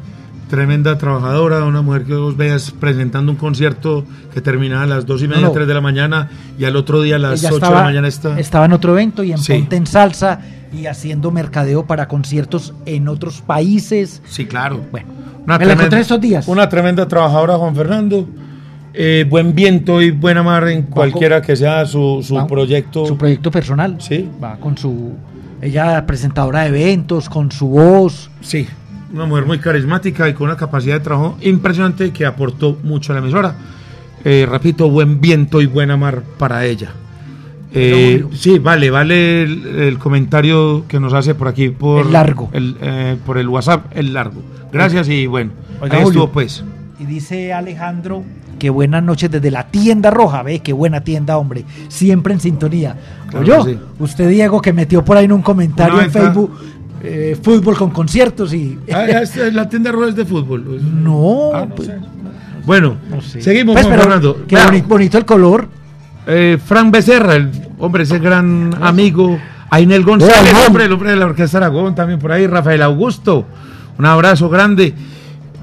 tremenda 0.50 0.98
trabajadora, 0.98 1.64
una 1.66 1.82
mujer 1.82 2.04
que 2.04 2.14
vos 2.14 2.38
veas 2.38 2.72
presentando 2.72 3.32
un 3.32 3.38
concierto 3.38 4.06
que 4.34 4.42
terminaba 4.42 4.84
a 4.84 4.88
las 4.88 5.06
2 5.06 5.24
y 5.24 5.28
media, 5.28 5.42
No, 5.42 5.48
no. 5.48 5.54
3 5.54 5.68
de 5.68 5.74
la 5.74 5.82
mañana 5.82 6.30
y 6.60 6.66
al 6.66 6.76
otro 6.76 7.02
día 7.02 7.16
a 7.16 7.20
las 7.20 7.42
Ella 7.44 7.54
8 7.54 7.66
de 7.66 7.72
la 7.72 7.84
mañana 7.84 8.08
está... 8.08 8.40
estaba 8.40 8.66
en 8.66 8.74
otro 8.74 8.94
evento 8.94 9.24
y 9.24 9.32
en 9.32 9.40
Sí. 9.40 9.54
Ponte 9.54 9.76
en 9.76 9.88
Salsa 9.88 10.40
y 10.74 10.88
haciendo 10.88 11.32
mercadeo 11.32 11.86
para 11.86 12.08
conciertos 12.08 12.74
en 12.86 13.08
otros 13.08 13.42
países. 13.42 14.22
Sí, 14.26 14.46
claro. 14.46 14.82
Bueno, 14.92 15.08
Una 15.46 15.58
me 15.58 15.66
la 15.66 15.74
tremenda- 15.74 15.74
encontré 15.84 16.00
estos 16.02 16.22
días. 16.22 16.48
Una 16.48 16.68
tremenda 16.70 17.08
trabajadora, 17.08 17.58
Juan 17.58 17.76
Fernando. 17.76 18.28
Eh, 18.96 19.26
buen 19.28 19.56
viento 19.56 20.02
y 20.02 20.12
buena 20.12 20.44
mar 20.44 20.68
en 20.68 20.84
cualquiera 20.84 21.42
que 21.42 21.56
sea 21.56 21.86
su, 21.86 22.22
su 22.24 22.36
Va- 22.36 22.46
proyecto. 22.48 23.06
Su 23.06 23.18
proyecto 23.18 23.50
personal. 23.50 23.96
Sí. 24.00 24.30
Va 24.44 24.58
con 24.58 24.78
su. 24.78 25.14
Ella 25.62 26.06
presentadora 26.06 26.62
de 26.64 26.68
eventos, 26.70 27.30
con 27.30 27.52
su 27.52 27.68
voz. 27.70 28.30
Sí. 28.42 28.68
una 29.14 29.26
mujer 29.28 29.46
muy 29.46 29.60
carismática 29.60 30.28
y 30.28 30.34
con 30.34 30.48
una 30.48 30.58
capacidad 30.58 30.96
de 30.96 31.00
trabajo 31.02 31.38
impresionante 31.42 32.12
que 32.12 32.26
aportó 32.26 32.80
mucho 32.84 33.14
a 33.14 33.16
la 33.16 33.22
emisora. 33.22 33.56
Eh, 34.26 34.48
repito, 34.50 34.90
buen 34.90 35.22
viento 35.22 35.62
y 35.62 35.68
buena 35.68 35.96
mar 35.98 36.24
para 36.40 36.66
ella. 36.66 36.94
Eh, 37.76 38.24
sí, 38.34 38.60
vale, 38.60 38.90
vale 38.92 39.44
el, 39.44 39.66
el 39.66 39.98
comentario 40.00 40.86
que 40.88 41.00
nos 41.00 41.14
hace 41.14 41.34
por 41.36 41.48
aquí 41.48 41.70
por 41.70 42.06
El 42.06 42.14
largo. 42.14 42.50
el, 42.54 42.78
eh, 42.82 43.18
por 43.26 43.38
el 43.38 43.50
WhatsApp, 43.50 43.86
el 43.96 44.14
largo. 44.14 44.42
Gracias 44.72 45.10
y 45.10 45.26
bueno, 45.28 45.52
Oiga, 45.82 45.98
ahí 45.98 46.04
estuvo 46.04 46.30
pues. 46.30 46.64
Y 47.00 47.06
dice 47.06 47.52
Alejandro 47.54 48.24
que 48.60 48.70
buenas 48.70 49.04
noches 49.04 49.30
desde 49.32 49.50
la 49.52 49.68
tienda 49.68 50.10
roja, 50.12 50.42
ve, 50.44 50.60
qué 50.60 50.72
buena 50.72 51.02
tienda, 51.02 51.38
hombre, 51.38 51.66
siempre 51.90 52.34
en 52.34 52.40
sintonía. 52.40 52.96
Claro 53.30 53.66
sí. 53.66 53.78
usted 54.00 54.30
Diego 54.30 54.62
que 54.62 54.72
metió 54.72 55.04
por 55.04 55.18
ahí 55.18 55.26
en 55.26 55.32
un 55.34 55.42
comentario 55.42 56.00
en 56.00 56.12
Facebook 56.12 56.52
eh, 57.02 57.36
fútbol 57.42 57.76
con 57.76 57.90
conciertos 57.90 58.54
y 58.54 58.78
Ah, 58.92 59.06
la 59.52 59.68
tienda 59.68 59.92
roja 59.92 60.10
es 60.10 60.16
de 60.16 60.26
fútbol. 60.26 60.80
no, 61.04 61.52
Ah, 61.54 61.66
no 61.68 61.76
pues, 61.76 61.88
sé. 61.90 61.98
Bueno, 62.66 62.96
sé. 63.22 63.42
seguimos 63.42 63.74
Pues, 63.74 63.88
pero 63.88 64.02
Fernando. 64.04 64.46
qué 64.48 64.56
bonito 64.88 65.18
el 65.18 65.26
color. 65.26 65.68
Eh, 66.28 66.58
Fran 66.64 66.92
Becerra, 66.92 67.36
el 67.36 67.52
hombre, 67.80 68.04
ese 68.04 68.20
gran 68.20 68.76
amigo. 68.82 69.40
Ainel 69.70 70.04
González, 70.04 70.54
Hola, 70.54 70.68
hombre, 70.68 70.86
el 70.86 70.92
hombre 70.92 71.10
de 71.12 71.16
la 71.16 71.26
Orquesta 71.26 71.58
Aragón, 71.58 71.96
también 71.96 72.20
por 72.20 72.32
ahí. 72.32 72.46
Rafael 72.46 72.82
Augusto, 72.84 73.46
un 73.98 74.06
abrazo 74.06 74.48
grande. 74.48 74.94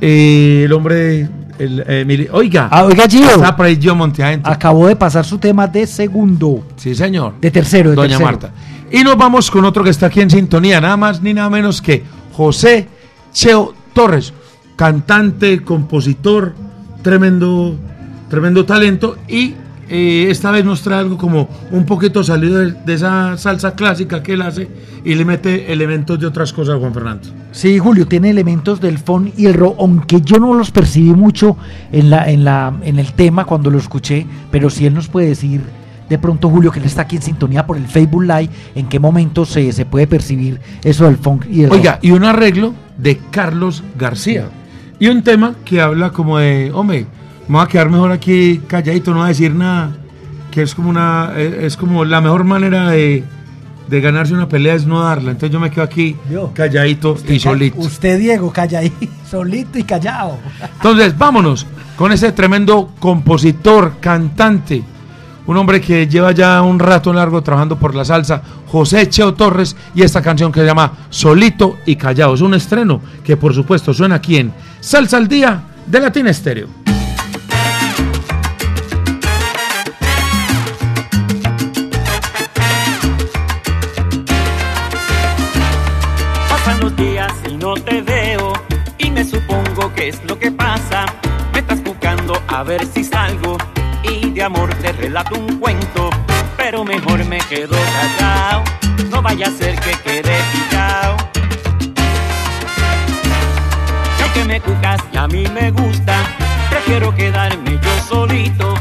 Eh, 0.01 0.63
el 0.65 0.73
hombre, 0.73 1.29
el, 1.59 1.85
eh, 1.87 2.29
oiga, 2.33 2.69
Ah, 2.73 2.85
oiga, 2.85 3.07
Gio. 3.09 3.29
está 3.31 3.55
por 3.55 3.67
ahí 3.67 3.77
Gio. 3.81 3.97
Acabó 4.43 4.89
de 4.89 4.97
pasar 4.97 5.25
su 5.25 5.39
tema 5.39 5.69
de 5.69 5.87
segundo, 5.87 6.67
Sí, 6.77 6.95
señor. 6.97 7.35
de 7.41 7.51
tercero, 7.53 7.91
de 7.91 7.97
Doña 7.97 8.09
tercero. 8.19 8.27
Marta. 8.27 8.51
Y 8.91 9.05
nos 9.05 9.17
vamos 9.17 9.49
con 9.49 9.65
otro 9.65 9.85
que 9.85 9.91
está 9.91 10.07
aquí 10.07 10.21
en 10.21 10.31
sintonía, 10.31 10.81
nada 10.81 10.97
más 10.97 11.23
ni 11.23 11.33
nada 11.33 11.49
menos 11.49 11.81
que 11.81 12.03
José 12.33 12.89
Cheo 13.33 13.75
Torres, 13.93 14.33
cantante, 14.75 15.63
compositor, 15.63 16.55
tremendo, 17.03 17.77
tremendo 18.29 18.65
talento 18.65 19.17
y 19.29 19.55
eh, 19.91 20.29
esta 20.31 20.51
vez 20.51 20.65
nos 20.65 20.83
trae 20.83 21.01
algo 21.01 21.19
como 21.19 21.49
un 21.71 21.85
poquito 21.85 22.23
salido 22.25 22.59
de, 22.59 22.73
de 22.73 22.95
esa 22.95 23.37
salsa 23.37 23.75
clásica 23.75 24.23
que 24.23 24.35
él 24.35 24.43
hace 24.43 24.69
y 25.05 25.15
le 25.15 25.25
mete 25.25 25.73
elementos 25.73 26.19
de 26.21 26.27
otras 26.27 26.53
cosas, 26.53 26.79
Juan 26.79 26.95
Fernando. 26.95 27.29
Sí, 27.53 27.79
Julio, 27.79 28.07
tiene 28.07 28.31
elementos 28.31 28.81
del 28.81 28.99
funk 28.99 29.33
y 29.37 29.47
el 29.47 29.55
rock, 29.55 29.77
aunque 29.81 30.21
yo 30.21 30.39
no 30.39 30.55
los 30.55 30.71
percibí 30.71 31.11
mucho 31.11 31.57
en, 31.91 32.09
la, 32.11 32.31
en, 32.31 32.45
la, 32.45 32.73
en 32.83 32.99
el 32.99 33.13
tema 33.13 33.45
cuando 33.45 33.71
lo 33.71 33.79
escuché, 33.79 34.27
pero 34.51 34.71
si 34.71 34.87
él 34.87 34.95
nos 34.95 35.09
puede 35.09 35.29
decir 35.29 35.61
de 36.09 36.19
pronto, 36.19 36.51
Julio, 36.51 36.73
que 36.73 36.81
él 36.81 36.87
está 36.87 37.03
aquí 37.03 37.17
en 37.17 37.23
sintonía 37.23 37.67
por 37.67 37.77
el 37.77 37.87
Facebook 37.87 38.23
Live, 38.23 38.51
en 38.75 38.89
qué 38.89 38.99
momento 38.99 39.45
se, 39.45 39.71
se 39.71 39.87
puede 39.87 40.09
percibir 40.09 40.61
eso 40.83 41.05
del 41.05 41.17
funk 41.17 41.47
y 41.49 41.63
el 41.63 41.71
Oiga, 41.71 41.93
rock. 41.93 42.05
y 42.05 42.11
un 42.11 42.25
arreglo 42.25 42.75
de 42.99 43.17
Carlos 43.31 43.85
García. 43.97 44.49
Y 44.99 45.07
un 45.07 45.23
tema 45.23 45.55
que 45.65 45.81
habla 45.81 46.11
como 46.11 46.39
de, 46.39 46.73
hombre, 46.75 47.07
me 47.51 47.57
voy 47.57 47.65
a 47.65 47.67
quedar 47.67 47.91
mejor 47.91 48.13
aquí 48.13 48.61
calladito, 48.69 49.11
no 49.11 49.19
voy 49.19 49.25
a 49.25 49.29
decir 49.29 49.53
nada. 49.53 49.91
Que 50.53 50.63
es 50.63 50.73
como 50.73 50.89
una, 50.89 51.33
eh, 51.35 51.67
es 51.67 51.77
como 51.77 52.05
la 52.05 52.21
mejor 52.21 52.45
manera 52.45 52.91
de, 52.91 53.25
de 53.89 54.01
ganarse 54.01 54.33
una 54.35 54.49
pelea 54.49 54.75
es 54.75 54.87
no 54.87 55.03
darla. 55.03 55.33
Entonces 55.33 55.53
yo 55.53 55.59
me 55.59 55.69
quedo 55.69 55.83
aquí 55.83 56.17
calladito 56.55 57.17
y 57.29 57.41
solito. 57.41 57.81
Usted, 57.81 58.21
Diego, 58.21 58.53
calla 58.53 58.79
ahí, 58.79 58.93
solito 59.29 59.81
y 59.81 59.83
callado. 59.83 60.39
Entonces, 60.75 61.19
vámonos 61.19 61.67
con 61.97 62.13
ese 62.13 62.31
tremendo 62.31 62.93
compositor, 63.01 63.95
cantante, 63.99 64.85
un 65.49 65.57
hombre 65.57 65.81
que 65.81 66.07
lleva 66.07 66.31
ya 66.31 66.63
un 66.63 66.79
rato 66.79 67.13
largo 67.13 67.43
trabajando 67.43 67.77
por 67.77 67.97
la 67.97 68.05
salsa, 68.05 68.43
José 68.69 69.09
Cheo 69.09 69.35
Torres, 69.35 69.75
y 69.97 70.03
esta 70.03 70.23
canción 70.23 70.53
que 70.53 70.61
se 70.61 70.67
llama 70.67 70.93
Solito 71.11 71.79
y 71.85 71.97
Callado. 71.97 72.35
Es 72.35 72.43
un 72.43 72.55
estreno 72.55 73.01
que, 73.25 73.37
por 73.37 73.53
supuesto, 73.55 73.93
suena 73.93 74.15
aquí 74.17 74.37
en 74.37 74.53
Salsa 74.79 75.17
al 75.17 75.27
Día 75.27 75.65
de 75.89 75.99
Latina 75.99 76.31
Estéreo. 76.31 76.69
Que 90.01 90.09
es 90.09 90.25
lo 90.25 90.39
que 90.39 90.51
pasa. 90.51 91.05
Me 91.53 91.59
estás 91.59 91.83
buscando 91.83 92.33
a 92.49 92.63
ver 92.63 92.87
si 92.87 93.05
salgo 93.05 93.59
y 94.03 94.31
de 94.31 94.43
amor 94.43 94.73
te 94.77 94.93
relato 94.93 95.39
un 95.39 95.59
cuento, 95.59 96.09
pero 96.57 96.85
mejor 96.85 97.23
me 97.27 97.37
quedo 97.51 97.77
callado. 97.93 98.65
No 99.11 99.21
vaya 99.21 99.49
a 99.49 99.51
ser 99.51 99.79
que 99.81 99.93
quede 100.03 100.39
pillado. 100.53 101.17
Y 104.19 104.23
aunque 104.23 104.45
me 104.45 104.59
cucas 104.63 105.03
y 105.13 105.19
a 105.19 105.27
mí 105.29 105.45
me 105.53 105.71
gusta, 105.71 106.17
prefiero 106.71 107.15
quedarme 107.15 107.73
yo 107.73 107.99
solito, 108.09 108.75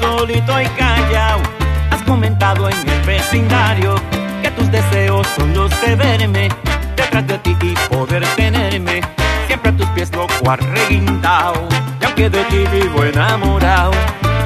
solito 0.00 0.62
y 0.62 0.66
callado. 0.78 1.42
Has 1.90 2.02
comentado 2.04 2.70
en 2.70 2.88
el 2.88 3.02
vecindario 3.02 3.96
que 4.42 4.50
tus 4.52 4.70
deseos 4.70 5.26
son 5.36 5.52
los 5.52 5.70
de 5.82 5.94
verme 5.94 6.48
detrás 6.96 7.26
de 7.26 7.36
ti 7.40 7.54
y 7.60 7.74
poder 7.94 8.24
tenerme 8.34 9.02
siempre 9.46 9.70
a 9.70 9.76
tus 9.76 9.86
pies 9.90 10.10
loco 10.12 10.50
arreguindao. 10.50 11.68
Y 12.00 12.04
aunque 12.04 12.30
de 12.30 12.42
ti 12.44 12.64
vivo 12.72 13.04
enamorado, 13.04 13.92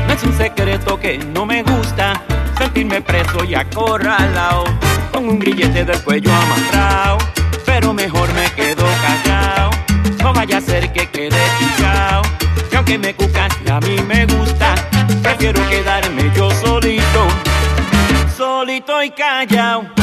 no 0.06 0.12
es 0.12 0.22
un 0.22 0.32
secreto 0.36 0.98
que 0.98 1.18
no 1.18 1.46
me 1.46 1.62
gusta 1.62 2.20
sentirme 2.58 3.00
preso 3.00 3.44
y 3.44 3.54
acorralado 3.54 4.64
con 5.12 5.28
un 5.28 5.38
grillete 5.38 5.84
del 5.84 6.02
cuello 6.02 6.30
amarrado. 6.32 7.18
Pero 7.64 7.92
mejor 7.92 8.32
me 8.34 8.50
quedo 8.52 8.84
callado, 9.02 9.70
no 10.22 10.32
vaya 10.32 10.58
a 10.58 10.60
ser 10.60 10.92
que 10.92 11.08
quede 11.08 11.40
pillado. 11.58 12.22
Y 12.70 12.76
aunque 12.76 12.98
me 12.98 13.14
cucas 13.14 13.52
y 13.64 13.70
a 13.70 13.80
mí 13.80 13.96
me 14.06 14.26
gusta, 14.26 14.74
prefiero 15.22 15.66
quedarme 15.68 16.30
yo 16.34 16.50
solito, 16.50 17.26
solito 18.36 19.02
y 19.02 19.10
callado. 19.10 19.99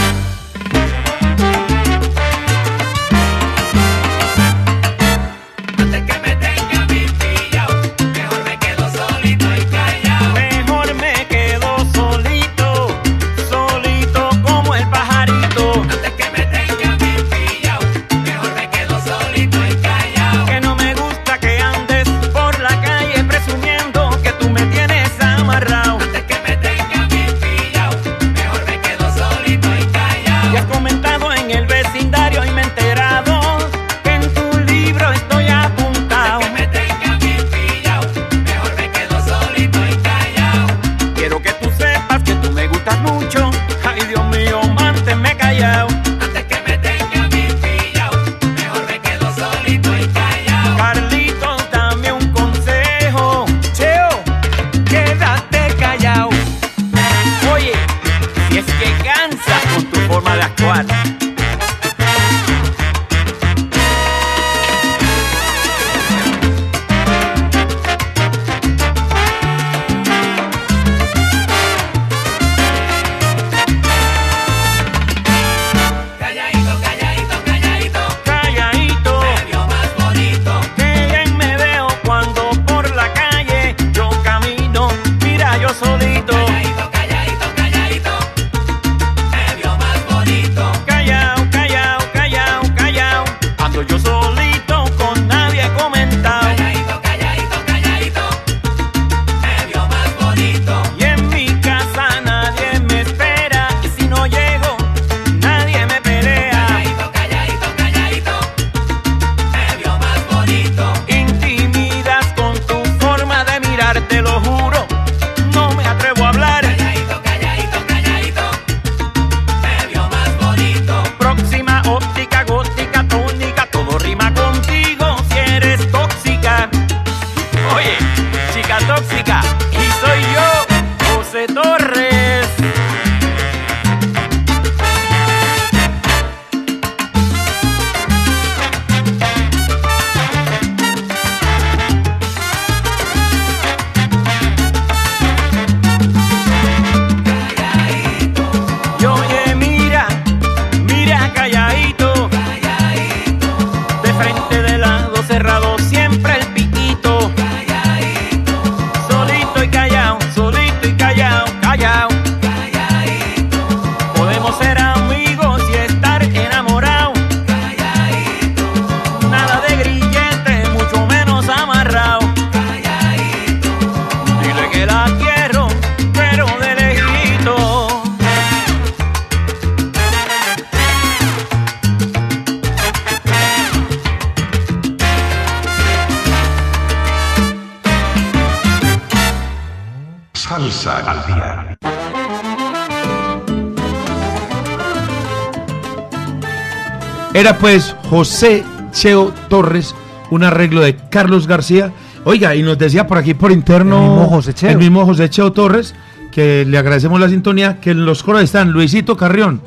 Era 197.48 197.60
pues 197.60 197.96
José 198.10 198.66
Cheo 198.92 199.34
Torres, 199.48 199.96
un 200.32 200.44
arreglo 200.44 200.82
de 200.82 200.98
Carlos 201.10 201.48
García. 201.48 201.94
Oiga, 202.26 202.54
y 202.56 202.62
nos 202.62 202.78
decía 202.78 203.08
por 203.08 203.18
aquí 203.18 203.36
por 203.36 203.54
interno 203.54 203.96
El 203.96 204.10
mismo 204.10 204.28
José 204.28 204.54
Cheo. 204.54 204.70
el 204.72 204.78
mismo 204.78 205.06
José 205.06 205.30
Cheo 205.30 205.54
Torres, 205.54 205.96
que 206.34 206.66
le 206.66 206.78
agradecemos 206.78 207.22
la 207.22 207.30
sintonía, 207.30 207.80
que 207.80 207.92
en 207.92 208.06
los 208.06 208.22
coros 208.22 208.44
están 208.44 208.74
Luisito 208.74 209.16
Carrión, 209.16 209.62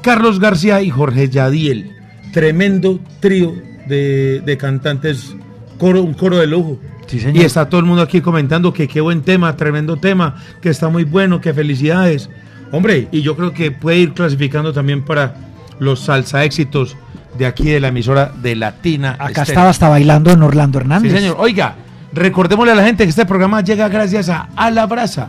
Carlos 0.00 0.38
García 0.38 0.80
y 0.80 0.90
Jorge 0.90 1.28
Yadiel. 1.28 1.90
Tremendo 2.32 3.00
trío 3.18 3.52
de, 3.88 4.40
de 4.46 4.56
cantantes, 4.56 5.34
coro, 5.76 6.04
un 6.04 6.14
coro 6.14 6.36
de 6.36 6.46
lujo. 6.46 6.78
señor. 7.08 7.36
Y 7.36 7.40
está 7.40 7.68
todo 7.68 7.80
el 7.80 7.86
mundo 7.86 8.02
aquí 8.02 8.20
comentando 8.20 8.72
que 8.72 8.86
qué 8.86 9.00
buen 9.00 9.22
tema, 9.22 9.56
tremendo 9.56 9.96
tema, 9.96 10.36
que 10.62 10.68
está 10.68 10.88
muy 10.88 11.02
bueno, 11.02 11.40
que 11.40 11.52
felicidades. 11.52 12.30
Hombre, 12.70 13.08
y 13.10 13.22
yo 13.22 13.34
creo 13.34 13.52
que 13.52 13.72
puede 13.72 13.98
ir 13.98 14.12
clasificando 14.12 14.72
también 14.72 15.04
para 15.04 15.34
los 15.80 15.98
salsa 15.98 16.44
éxitos 16.44 16.96
de 17.36 17.46
aquí 17.46 17.64
de 17.64 17.80
la 17.80 17.88
emisora 17.88 18.32
de 18.34 18.56
Latina. 18.56 19.12
Acá 19.12 19.26
Estéreo. 19.26 19.42
estaba 19.44 19.70
hasta 19.70 19.88
bailando 19.88 20.30
en 20.30 20.42
Orlando 20.42 20.78
Hernández. 20.78 21.12
Sí, 21.12 21.18
señor. 21.18 21.36
Oiga, 21.38 21.76
recordémosle 22.12 22.72
a 22.72 22.76
la 22.76 22.84
gente 22.84 23.04
que 23.04 23.10
este 23.10 23.26
programa 23.26 23.60
llega 23.60 23.88
gracias 23.88 24.28
a 24.28 24.48
A 24.56 24.70
la 24.70 24.86
Brasa. 24.86 25.28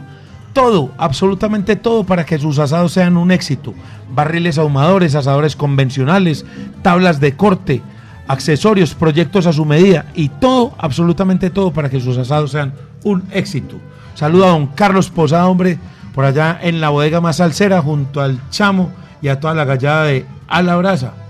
Todo, 0.53 0.91
absolutamente 0.97 1.75
todo 1.75 2.05
para 2.05 2.25
que 2.25 2.37
sus 2.37 2.59
asados 2.59 2.93
sean 2.93 3.17
un 3.17 3.31
éxito. 3.31 3.73
Barriles 4.13 4.57
ahumadores, 4.57 5.13
asadores 5.15 5.55
convencionales, 5.55 6.45
tablas 6.81 7.19
de 7.19 7.35
corte, 7.35 7.81
accesorios, 8.27 8.93
proyectos 8.93 9.47
a 9.47 9.53
su 9.53 9.65
medida 9.65 10.05
y 10.15 10.29
todo, 10.29 10.73
absolutamente 10.77 11.49
todo 11.49 11.71
para 11.71 11.89
que 11.89 11.99
sus 11.99 12.17
asados 12.17 12.51
sean 12.51 12.73
un 13.03 13.23
éxito. 13.31 13.75
Saluda 14.13 14.45
a 14.45 14.49
don 14.51 14.67
Carlos 14.67 15.09
Posada, 15.09 15.47
hombre, 15.47 15.77
por 16.13 16.23
allá 16.23 16.57
en 16.61 16.79
la 16.79 16.89
bodega 16.89 17.19
más 17.19 17.37
salsera 17.37 17.81
junto 17.81 18.21
al 18.21 18.39
Chamo 18.49 18.91
y 19.21 19.27
a 19.27 19.41
toda 19.41 19.53
la 19.53 19.65
gallada 19.65 20.05
de 20.05 20.25
A 20.47 20.61
la 20.61 20.77
Brasa. 20.77 21.24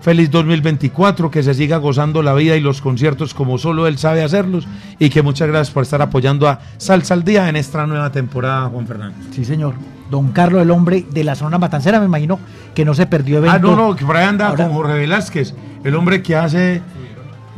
Feliz 0.00 0.30
2024, 0.30 1.30
que 1.30 1.42
se 1.42 1.52
siga 1.52 1.76
gozando 1.76 2.22
la 2.22 2.32
vida 2.32 2.56
y 2.56 2.60
los 2.60 2.80
conciertos 2.80 3.34
como 3.34 3.58
solo 3.58 3.86
él 3.86 3.98
sabe 3.98 4.22
hacerlos 4.22 4.66
y 4.98 5.10
que 5.10 5.20
muchas 5.22 5.48
gracias 5.48 5.70
por 5.74 5.82
estar 5.82 6.00
apoyando 6.00 6.48
a 6.48 6.58
Salsa 6.78 7.12
al 7.14 7.22
Día 7.22 7.48
en 7.50 7.56
esta 7.56 7.86
nueva 7.86 8.10
temporada, 8.10 8.66
Juan 8.68 8.86
Fernando. 8.86 9.16
Sí, 9.32 9.44
señor. 9.44 9.74
Don 10.10 10.32
Carlos, 10.32 10.62
el 10.62 10.70
hombre 10.70 11.04
de 11.10 11.22
la 11.22 11.34
zona 11.34 11.58
matancera, 11.58 12.00
me 12.00 12.06
imagino 12.06 12.38
que 12.74 12.84
no 12.84 12.94
se 12.94 13.06
perdió 13.06 13.38
evento. 13.38 13.54
Ah, 13.54 13.58
no, 13.58 13.76
no, 13.76 13.94
que 13.94 14.04
por 14.06 14.16
ahí 14.16 14.24
anda 14.26 14.48
Ahora- 14.48 14.64
con 14.64 14.74
Jorge 14.74 14.94
Velázquez, 14.94 15.54
el 15.84 15.94
hombre 15.94 16.22
que 16.22 16.34
hace 16.34 16.80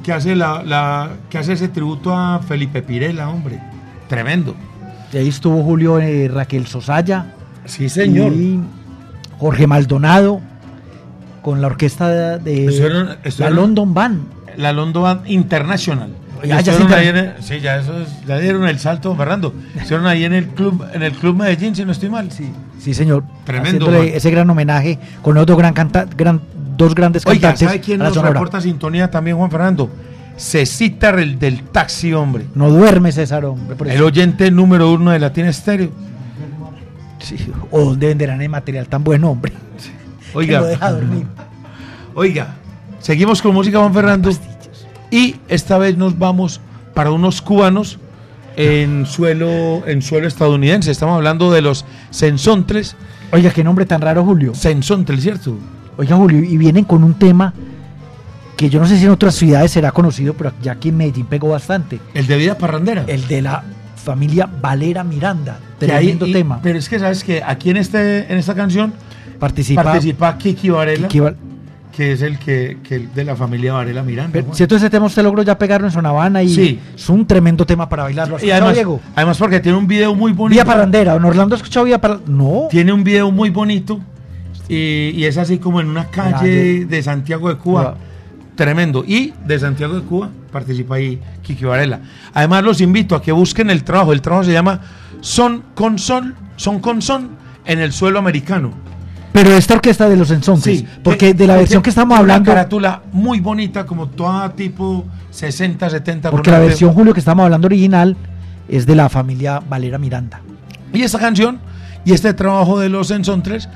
que 0.03 0.13
hace 0.13 0.35
la, 0.35 0.65
la- 0.65 1.11
que 1.31 1.39
hace 1.39 1.53
ese 1.53 1.69
tributo 1.69 2.13
a 2.17 2.41
Felipe 2.41 2.83
Pirela, 2.83 3.29
hombre. 3.31 3.61
Tremendo. 4.09 4.57
Y 5.13 5.17
ahí 5.19 5.29
estuvo 5.29 5.63
Julio 5.63 6.01
eh, 6.01 6.27
Raquel 6.29 6.67
Sosaya. 6.67 7.35
Sí, 7.67 7.89
señor. 7.89 8.33
Y 8.33 8.59
Jorge 9.39 9.69
Maldonado 9.69 10.41
con 11.43 11.61
la 11.61 11.67
orquesta 11.67 12.39
de 12.39 12.67
Estuvieron- 12.67 13.17
la 13.39 13.51
London 13.51 13.93
Band. 13.95 14.21
La 14.57 14.73
London 14.73 15.03
Band 15.03 15.31
International. 15.31 16.11
Ya, 16.45 16.61
ya 16.61 16.73
sí, 16.75 16.83
en 16.83 17.35
sí, 17.41 17.61
ya, 17.61 17.77
eso 17.79 18.01
es- 18.01 18.27
ya 18.27 18.37
dieron 18.39 18.67
el 18.67 18.79
salto, 18.81 19.15
Fernando. 19.15 19.55
Estuvieron 19.77 20.07
ahí 20.07 20.25
en 20.25 20.33
el 20.33 20.47
club, 20.49 20.85
en 20.93 21.03
el 21.05 21.13
club 21.13 21.37
Medellín, 21.37 21.75
si 21.77 21.85
no 21.85 21.93
estoy 21.93 22.09
mal. 22.09 22.33
Sí, 22.33 22.51
Sí, 22.81 22.95
señor. 22.95 23.23
Tremendo, 23.45 23.93
ese 24.03 24.29
gran 24.33 24.51
homenaje 24.51 24.99
con 25.23 25.37
otro 25.39 25.57
gran 25.57 25.73
canta, 25.73 26.05
gran, 26.17 26.41
dos 26.77 26.97
grandes 26.97 27.25
Oiga, 27.27 27.41
cantantes. 27.51 27.69
¿sabe 27.69 27.81
quién 27.81 28.01
nos 28.01 28.15
Sonora. 28.15 28.33
reporta 28.33 28.61
sintonía 28.61 29.09
también, 29.09 29.37
Juan 29.37 29.53
Fernando? 29.53 29.89
Cecita 30.37 31.11
el 31.11 31.39
del 31.39 31.63
taxi, 31.63 32.13
hombre. 32.13 32.47
No 32.57 32.71
duerme 32.71 33.13
César, 33.13 33.45
hombre. 33.45 33.77
El 33.95 34.03
oyente 34.03 34.51
número 34.51 34.91
uno 34.93 35.13
de 35.13 35.21
Latina 35.21 35.49
Estéreo. 35.49 35.91
Sí, 37.21 37.37
¿O 37.71 37.85
dónde 37.85 38.09
venderán 38.09 38.43
el 38.43 38.49
material 38.49 38.89
tan 38.89 39.05
bueno, 39.05 39.31
hombre? 39.31 39.53
Oiga. 40.35 40.59
Que 40.59 40.65
lo 40.65 40.69
deja 40.71 40.93
dormir. 40.93 41.27
Oiga, 42.15 42.55
seguimos 43.01 43.41
con 43.43 43.55
música, 43.55 43.79
Juan 43.79 43.95
Fernando. 43.95 44.31
Y 45.11 45.37
esta 45.49 45.79
vez 45.79 45.97
nos 45.97 46.19
vamos 46.19 46.61
para 46.95 47.11
unos 47.11 47.41
cubanos 47.43 47.99
en 48.57 49.07
suelo, 49.07 49.87
en 49.87 50.03
suelo 50.03 50.27
estadounidense. 50.29 50.91
Estamos 50.91 51.17
hablando 51.17 51.51
de 51.51 51.63
los 51.63 51.85
Sensontles. 52.11 52.97
Oiga, 53.31 53.51
qué 53.51 53.65
nombre 53.65 53.87
tan 53.87 54.01
raro, 54.01 54.25
Julio. 54.25 54.55
Sensontles, 54.55 55.23
¿cierto? 55.23 55.57
Oiga, 55.97 56.17
Julio, 56.17 56.43
y 56.43 56.57
vienen 56.59 56.85
con 56.85 57.03
un 57.05 57.15
tema 57.15 57.53
que 58.57 58.69
yo 58.71 58.79
no 58.79 58.87
sé 58.87 58.99
si 58.99 59.05
en 59.05 59.11
otras 59.11 59.35
ciudades 59.35 59.71
será 59.71 59.91
conocido, 59.93 60.35
pero 60.35 60.53
ya 60.63 60.73
aquí 60.73 60.91
en 60.91 60.99
Medellín 60.99 61.27
pegó 61.27 61.49
bastante. 61.49 61.99
El 62.15 62.27
de 62.27 62.37
Vida 62.37 62.57
Parrandera. 62.59 63.05
El 63.07 63.27
de 63.27 63.43
la 63.43 63.65
familia 63.97 64.47
Valera 64.61 65.03
Miranda. 65.05 65.59
Ahí- 65.63 65.79
Tremendo 65.79 66.27
y- 66.27 66.33
tema. 66.33 66.61
Pero 66.63 66.79
es 66.79 66.89
que 66.89 66.99
sabes 66.99 67.25
que 67.25 67.43
aquí 67.43 67.71
en 67.71 67.79
este 67.79 68.31
en 68.31 68.39
esta 68.39 68.55
canción 68.55 68.93
Participa, 69.47 69.83
participa 69.83 70.39
Kiki 70.39 70.71
Varela, 70.71 71.09
Kiki 71.09 71.19
Val- 71.21 71.37
que 71.91 72.13
es 72.13 72.23
el 72.23 72.39
que, 72.39 72.79
que 72.83 73.01
de 73.01 73.25
la 73.25 73.35
familia 73.35 73.73
Varela 73.73 74.03
Miranda. 74.05 74.31
Pero, 74.33 74.45
Juan. 74.47 74.57
¿Cierto 74.57 74.77
ese 74.77 74.89
tema 74.89 75.07
usted 75.07 75.23
logró 75.25 75.43
ya 75.43 75.59
pegarlo 75.59 75.89
en 75.89 75.93
Sonavana? 75.93 76.43
Y 76.45 76.49
Sí. 76.49 76.81
es 76.95 77.09
un 77.09 77.27
tremendo 77.27 77.67
tema 77.67 77.89
para 77.89 78.05
bailarlo. 78.05 78.37
¿Has 78.37 78.43
y 78.45 78.47
escuchado, 78.47 78.63
además, 78.71 78.75
Diego? 78.77 79.01
además 79.17 79.39
porque 79.39 79.59
tiene 79.59 79.77
un 79.77 79.87
video 79.89 80.15
muy 80.15 80.33
bonito. 80.33 80.55
Vía 80.55 80.65
Parrandera. 80.65 81.17
¿En 81.17 81.25
Orlando 81.25 81.57
has 81.57 81.61
escuchado 81.61 81.85
Vía 81.87 82.01
Parrandera? 82.01 82.31
No. 82.33 82.69
Tiene 82.71 82.93
un 82.93 83.03
video 83.03 83.31
muy 83.33 83.51
bonito 83.51 84.01
y, 84.69 85.11
y 85.11 85.25
es 85.25 85.37
así 85.37 85.59
como 85.59 85.81
en 85.81 85.89
una 85.89 86.07
calle 86.07 86.85
de 86.87 87.03
Santiago 87.03 87.49
de 87.49 87.57
Cuba. 87.57 87.97
Tremendo. 88.55 89.03
Y 89.05 89.33
de 89.45 89.59
Santiago 89.59 89.95
de 89.95 90.03
Cuba 90.03 90.31
participa 90.53 90.95
ahí 90.95 91.19
Kiki 91.43 91.65
Varela. 91.65 92.01
Además 92.33 92.63
los 92.63 92.81
invito 92.81 93.17
a 93.17 93.21
que 93.23 93.33
busquen 93.33 93.71
el 93.71 93.83
trabajo. 93.83 94.13
El 94.13 94.23
trabajo 94.23 94.45
se 94.45 94.53
llama 94.53 94.81
Son 95.21 95.65
con 95.75 95.99
Sol, 95.99 96.35
Son 96.57 96.79
con 96.79 97.03
Son 97.03 97.31
en 97.67 97.81
el 97.81 97.93
suelo 97.93 98.19
americano. 98.21 98.73
Pero 99.33 99.51
esta 99.57 99.75
orquesta 99.75 100.09
de 100.09 100.17
los 100.17 100.31
Ensontes. 100.31 100.85
porque 101.03 101.35
de 101.35 101.47
la 101.47 101.57
versión 101.57 101.83
que 101.83 101.91
estamos 101.91 102.19
hablando. 102.19 102.51
Una 102.51 102.57
carátula 102.57 103.03
muy 103.13 103.41
bonita, 103.41 103.87
como 103.87 104.09
toda 104.09 104.53
tipo 104.55 105.07
60, 105.31 105.89
70. 105.89 106.31
Porque 106.31 106.51
la 106.51 106.59
versión, 106.59 106.93
Julio, 106.93 107.15
que 107.15 107.21
estamos 107.21 107.45
hablando 107.45 107.67
original 107.67 108.17
es 108.69 108.87
de 108.87 108.95
la 108.95 109.09
familia 109.09 109.61
Valera 109.61 109.99
Miranda. 109.99 110.41
Y 110.93 111.03
esta 111.03 111.19
canción 111.19 111.61
y 112.05 112.13
este 112.13 112.35
trabajo 112.35 112.79
de 112.79 112.89
los 112.89 113.11
Ensontres 113.11 113.69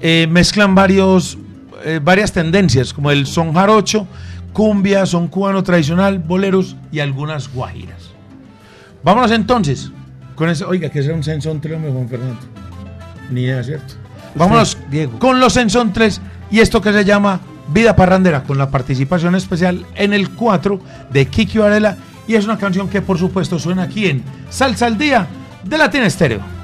eh, 0.00 0.26
mezclan 0.30 0.74
varios, 0.74 1.38
eh, 1.84 2.00
varias 2.02 2.32
tendencias, 2.32 2.92
como 2.92 3.10
el 3.10 3.26
son 3.26 3.54
jarocho, 3.54 4.06
cumbia, 4.52 5.06
son 5.06 5.28
cubano 5.28 5.62
tradicional, 5.62 6.18
boleros 6.18 6.76
y 6.92 7.00
algunas 7.00 7.52
guajiras. 7.52 8.10
Vámonos 9.02 9.30
entonces 9.30 9.90
con 10.34 10.50
ese. 10.50 10.64
Oiga, 10.64 10.90
que 10.90 11.02
sea 11.02 11.14
un 11.14 11.22
hombre, 11.46 11.78
Juan 11.78 12.08
Fernando. 12.08 12.40
Ni 13.30 13.42
idea, 13.42 13.62
¿cierto? 13.62 13.94
Vámonos 14.34 14.78
Diego. 14.90 15.18
con 15.18 15.40
los 15.40 15.54
Sensontres 15.54 16.20
y 16.50 16.60
esto 16.60 16.80
que 16.80 16.92
se 16.92 17.04
llama 17.04 17.40
Vida 17.68 17.94
Parrandera, 17.94 18.44
con 18.44 18.58
la 18.58 18.70
participación 18.70 19.34
especial 19.34 19.84
en 19.94 20.12
el 20.12 20.30
4 20.30 20.80
de 21.10 21.26
Kiki 21.26 21.58
Varela. 21.58 21.96
Y 22.26 22.34
es 22.34 22.44
una 22.44 22.58
canción 22.58 22.88
que, 22.88 23.00
por 23.02 23.18
supuesto, 23.18 23.58
suena 23.58 23.84
aquí 23.84 24.06
en 24.06 24.22
Salsa 24.50 24.86
al 24.86 24.98
Día 24.98 25.26
de 25.64 25.78
Latina 25.78 26.06
Estéreo. 26.06 26.57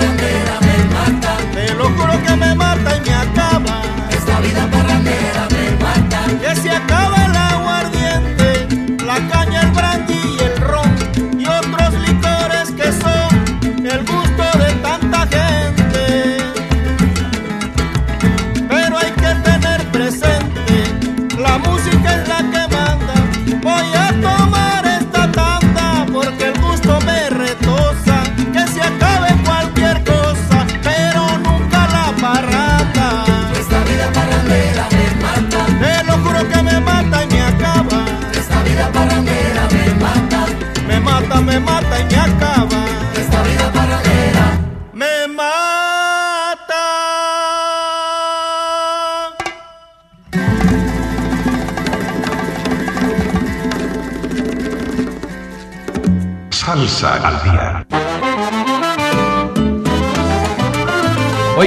Esta 0.00 0.37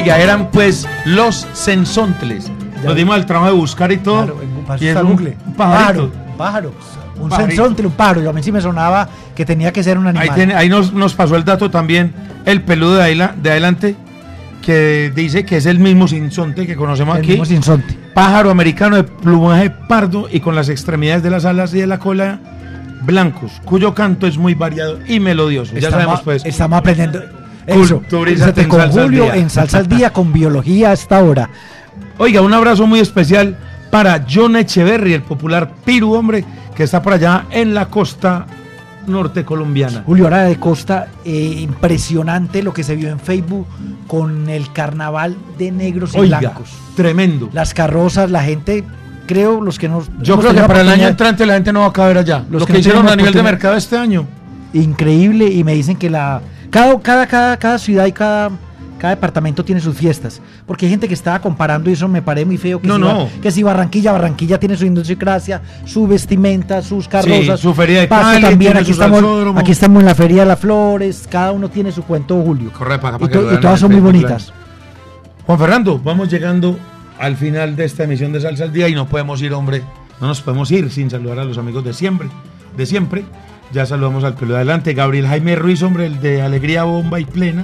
Oiga, 0.01 0.17
eran 0.19 0.49
pues 0.51 0.87
los 1.05 1.47
sensontles. 1.53 2.51
Nos 2.83 2.95
dimos 2.95 3.15
el 3.17 3.25
trabajo 3.25 3.51
de 3.51 3.57
buscar 3.57 3.91
y 3.91 3.97
todo. 3.97 4.41
y 4.79 4.87
es 4.87 4.95
un, 4.97 5.11
un 5.11 5.53
pajarito. 5.55 6.11
Pájaro, 6.11 6.11
pájaro. 6.37 6.73
Un 7.19 7.31
sensontle, 7.31 7.85
un 7.85 7.93
pájaro. 7.93 8.21
Yo 8.23 8.29
a 8.31 8.33
mí 8.33 8.41
sí 8.41 8.51
me 8.51 8.61
sonaba 8.61 9.07
que 9.35 9.45
tenía 9.45 9.71
que 9.71 9.83
ser 9.83 9.99
un 9.99 10.07
animal. 10.07 10.51
Ahí, 10.55 10.69
nos, 10.69 10.91
nos 10.91 11.13
pasó 11.13 11.35
el 11.35 11.43
dato 11.45 11.69
también 11.69 12.13
el 12.45 12.63
peludo 12.63 12.95
de, 12.95 13.03
aila- 13.03 13.35
de 13.35 13.51
adelante 13.51 13.95
que 14.63 15.11
dice 15.15 15.45
que 15.45 15.57
es 15.57 15.67
el 15.67 15.77
mismo 15.77 16.07
sinsonte 16.07 16.65
que 16.65 16.75
conocemos 16.75 17.15
El 17.17 17.21
aquí. 17.21 17.31
mismo 17.31 17.45
sinsonte. 17.45 17.95
Pájaro 18.15 18.49
americano 18.49 18.95
de 18.95 19.03
plumaje 19.03 19.69
pardo 19.69 20.27
y 20.31 20.39
con 20.39 20.55
las 20.55 20.69
extremidades 20.69 21.21
de 21.21 21.29
las 21.29 21.45
alas 21.45 21.73
y 21.75 21.79
de 21.79 21.87
la 21.87 21.99
cola 21.99 22.39
blancos, 23.03 23.51
cuyo 23.65 23.93
canto 23.95 24.25
es 24.27 24.37
muy 24.37 24.53
variado 24.55 24.99
y 25.07 25.19
melodioso. 25.19 25.75
ya 25.77 25.89
sabemos 25.91 26.21
pues. 26.21 26.43
Estamos 26.45 26.79
aprendiendo. 26.79 27.21
Eso. 27.65 27.97
Culturízate 27.97 28.61
en 28.61 28.69
con 28.69 28.81
al 28.81 28.91
Julio 28.91 29.33
en 29.33 29.49
Salsa 29.49 29.79
al 29.79 29.87
Día 29.87 30.11
con 30.11 30.33
biología 30.33 30.89
a 30.91 30.93
esta 30.93 31.23
hora. 31.23 31.49
Oiga, 32.17 32.41
un 32.41 32.53
abrazo 32.53 32.85
muy 32.87 32.99
especial 32.99 33.57
para 33.89 34.25
John 34.29 34.55
Echeverry, 34.55 35.13
el 35.13 35.21
popular 35.21 35.71
Piru, 35.85 36.13
hombre, 36.13 36.45
que 36.75 36.83
está 36.83 37.01
por 37.01 37.13
allá 37.13 37.45
en 37.51 37.73
la 37.73 37.87
costa 37.87 38.45
norte 39.07 39.43
colombiana. 39.43 40.03
Julio 40.05 40.27
Ara 40.27 40.43
de 40.43 40.57
Costa, 40.57 41.07
eh, 41.25 41.57
impresionante 41.59 42.63
lo 42.63 42.73
que 42.73 42.83
se 42.83 42.95
vio 42.95 43.09
en 43.09 43.19
Facebook 43.19 43.67
con 44.07 44.49
el 44.49 44.71
carnaval 44.71 45.37
de 45.57 45.71
negros 45.71 46.15
y 46.15 46.21
blancos. 46.21 46.69
tremendo. 46.95 47.49
Las 47.53 47.73
carrozas, 47.73 48.29
la 48.29 48.43
gente, 48.43 48.83
creo, 49.27 49.61
los 49.61 49.79
que 49.79 49.89
nos. 49.89 50.09
Yo 50.21 50.39
creo 50.39 50.53
que 50.53 50.61
para 50.61 50.81
el 50.81 50.89
año 50.89 51.07
entrante 51.07 51.45
la 51.45 51.55
gente 51.55 51.73
no 51.73 51.81
va 51.81 51.87
a 51.87 51.93
caber 51.93 52.17
allá. 52.19 52.45
Los 52.49 52.61
Lo 52.61 52.65
que 52.65 52.65
que 52.67 52.73
no 52.73 52.79
hicieron 52.79 53.09
a 53.09 53.15
nivel 53.15 53.33
de 53.33 53.43
mercado 53.43 53.75
este 53.75 53.97
año. 53.97 54.25
increíble 54.73 55.47
y 55.47 55.63
me 55.63 55.73
dicen 55.73 55.97
que 55.97 56.09
la 56.09 56.41
cada 56.71 56.99
cada 56.99 57.27
cada, 57.27 57.57
cada 57.57 57.77
ciudad 57.77 58.05
y 58.07 58.11
cada 58.11 58.49
cada 58.97 59.15
departamento 59.15 59.65
tiene 59.65 59.81
sus 59.81 59.95
fiestas, 59.97 60.39
porque 60.67 60.85
hay 60.85 60.91
gente 60.91 61.07
que 61.07 61.15
estaba 61.15 61.39
comparando 61.41 61.89
y 61.89 61.93
eso 61.93 62.07
me 62.07 62.21
parece 62.21 62.45
muy 62.45 62.59
feo 62.59 62.79
que, 62.79 62.87
No, 62.87 62.97
si, 62.97 63.01
no. 63.01 63.29
Que 63.41 63.49
si 63.49 63.63
Barranquilla, 63.63 64.11
Barranquilla 64.11 64.59
tiene 64.59 64.77
su 64.77 64.85
idiosincrasia, 64.85 65.59
su 65.85 66.05
vestimenta, 66.05 66.83
sus 66.83 67.07
carrozas, 67.07 67.59
su 67.59 67.73
feria 67.73 68.01
de 68.01 68.07
Pasto 68.07 68.25
Cali, 68.33 68.41
también, 68.43 68.77
aquí 68.77 68.91
estamos, 68.91 69.23
aquí 69.57 69.71
estamos 69.71 70.01
en 70.01 70.05
la 70.05 70.13
Feria 70.13 70.41
de 70.43 70.49
las 70.49 70.59
Flores, 70.59 71.27
cada 71.27 71.51
uno 71.51 71.67
tiene 71.69 71.91
su 71.91 72.03
cuento 72.03 72.39
Julio. 72.43 72.71
Corre 72.77 72.99
para 72.99 73.17
y, 73.17 73.19
para 73.21 73.31
to- 73.33 73.41
y 73.41 73.45
vean 73.45 73.61
todas 73.61 73.79
son 73.79 73.91
muy 73.91 74.01
bonitas. 74.01 74.53
Juan 75.47 75.57
Fernando, 75.57 75.97
vamos 76.03 76.29
llegando 76.29 76.77
al 77.17 77.37
final 77.37 77.75
de 77.75 77.85
esta 77.85 78.03
emisión 78.03 78.31
de 78.33 78.41
Salsa 78.41 78.65
al 78.65 78.71
Día 78.71 78.87
y 78.87 78.93
no 78.93 79.07
podemos 79.07 79.41
ir, 79.41 79.51
hombre, 79.53 79.81
no 80.19 80.27
nos 80.27 80.41
podemos 80.41 80.69
ir 80.69 80.91
sin 80.91 81.09
saludar 81.09 81.39
a 81.39 81.43
los 81.43 81.57
amigos 81.57 81.83
de 81.83 81.93
siempre, 81.93 82.27
de 82.77 82.85
siempre. 82.85 83.23
Ya 83.73 83.85
saludamos 83.85 84.23
al 84.23 84.33
pelo 84.35 84.51
de 84.53 84.57
adelante, 84.57 84.93
Gabriel 84.93 85.27
Jaime 85.27 85.55
Ruiz, 85.55 85.81
hombre, 85.83 86.05
el 86.05 86.19
de 86.19 86.41
Alegría 86.41 86.83
Bomba 86.83 87.19
y 87.19 87.25
Plena, 87.25 87.63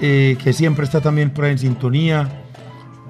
eh, 0.00 0.36
que 0.42 0.52
siempre 0.52 0.84
está 0.84 1.00
también 1.00 1.30
por 1.30 1.44
ahí 1.44 1.52
en 1.52 1.58
sintonía. 1.58 2.28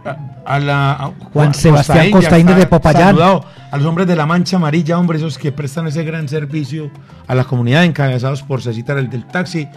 A, 0.04 0.54
a 0.54 0.58
la 0.60 0.92
a 0.92 1.06
Juan 1.32 1.52
Sebastián 1.54 2.10
Costaín 2.10 2.46
de 2.46 2.66
Popayán. 2.66 3.02
saludado. 3.08 3.44
A 3.70 3.76
los 3.76 3.84
hombres 3.86 4.06
de 4.06 4.16
la 4.16 4.26
Mancha 4.26 4.56
Amarilla, 4.56 4.98
hombre, 4.98 5.18
esos 5.18 5.36
que 5.38 5.50
prestan 5.52 5.86
ese 5.88 6.04
gran 6.04 6.28
servicio 6.28 6.90
a 7.26 7.34
la 7.34 7.44
comunidad, 7.44 7.84
encabezados 7.84 8.42
por 8.42 8.62
Cecitar, 8.62 8.96
el 8.98 9.10
del 9.10 9.26
taxi. 9.26 9.68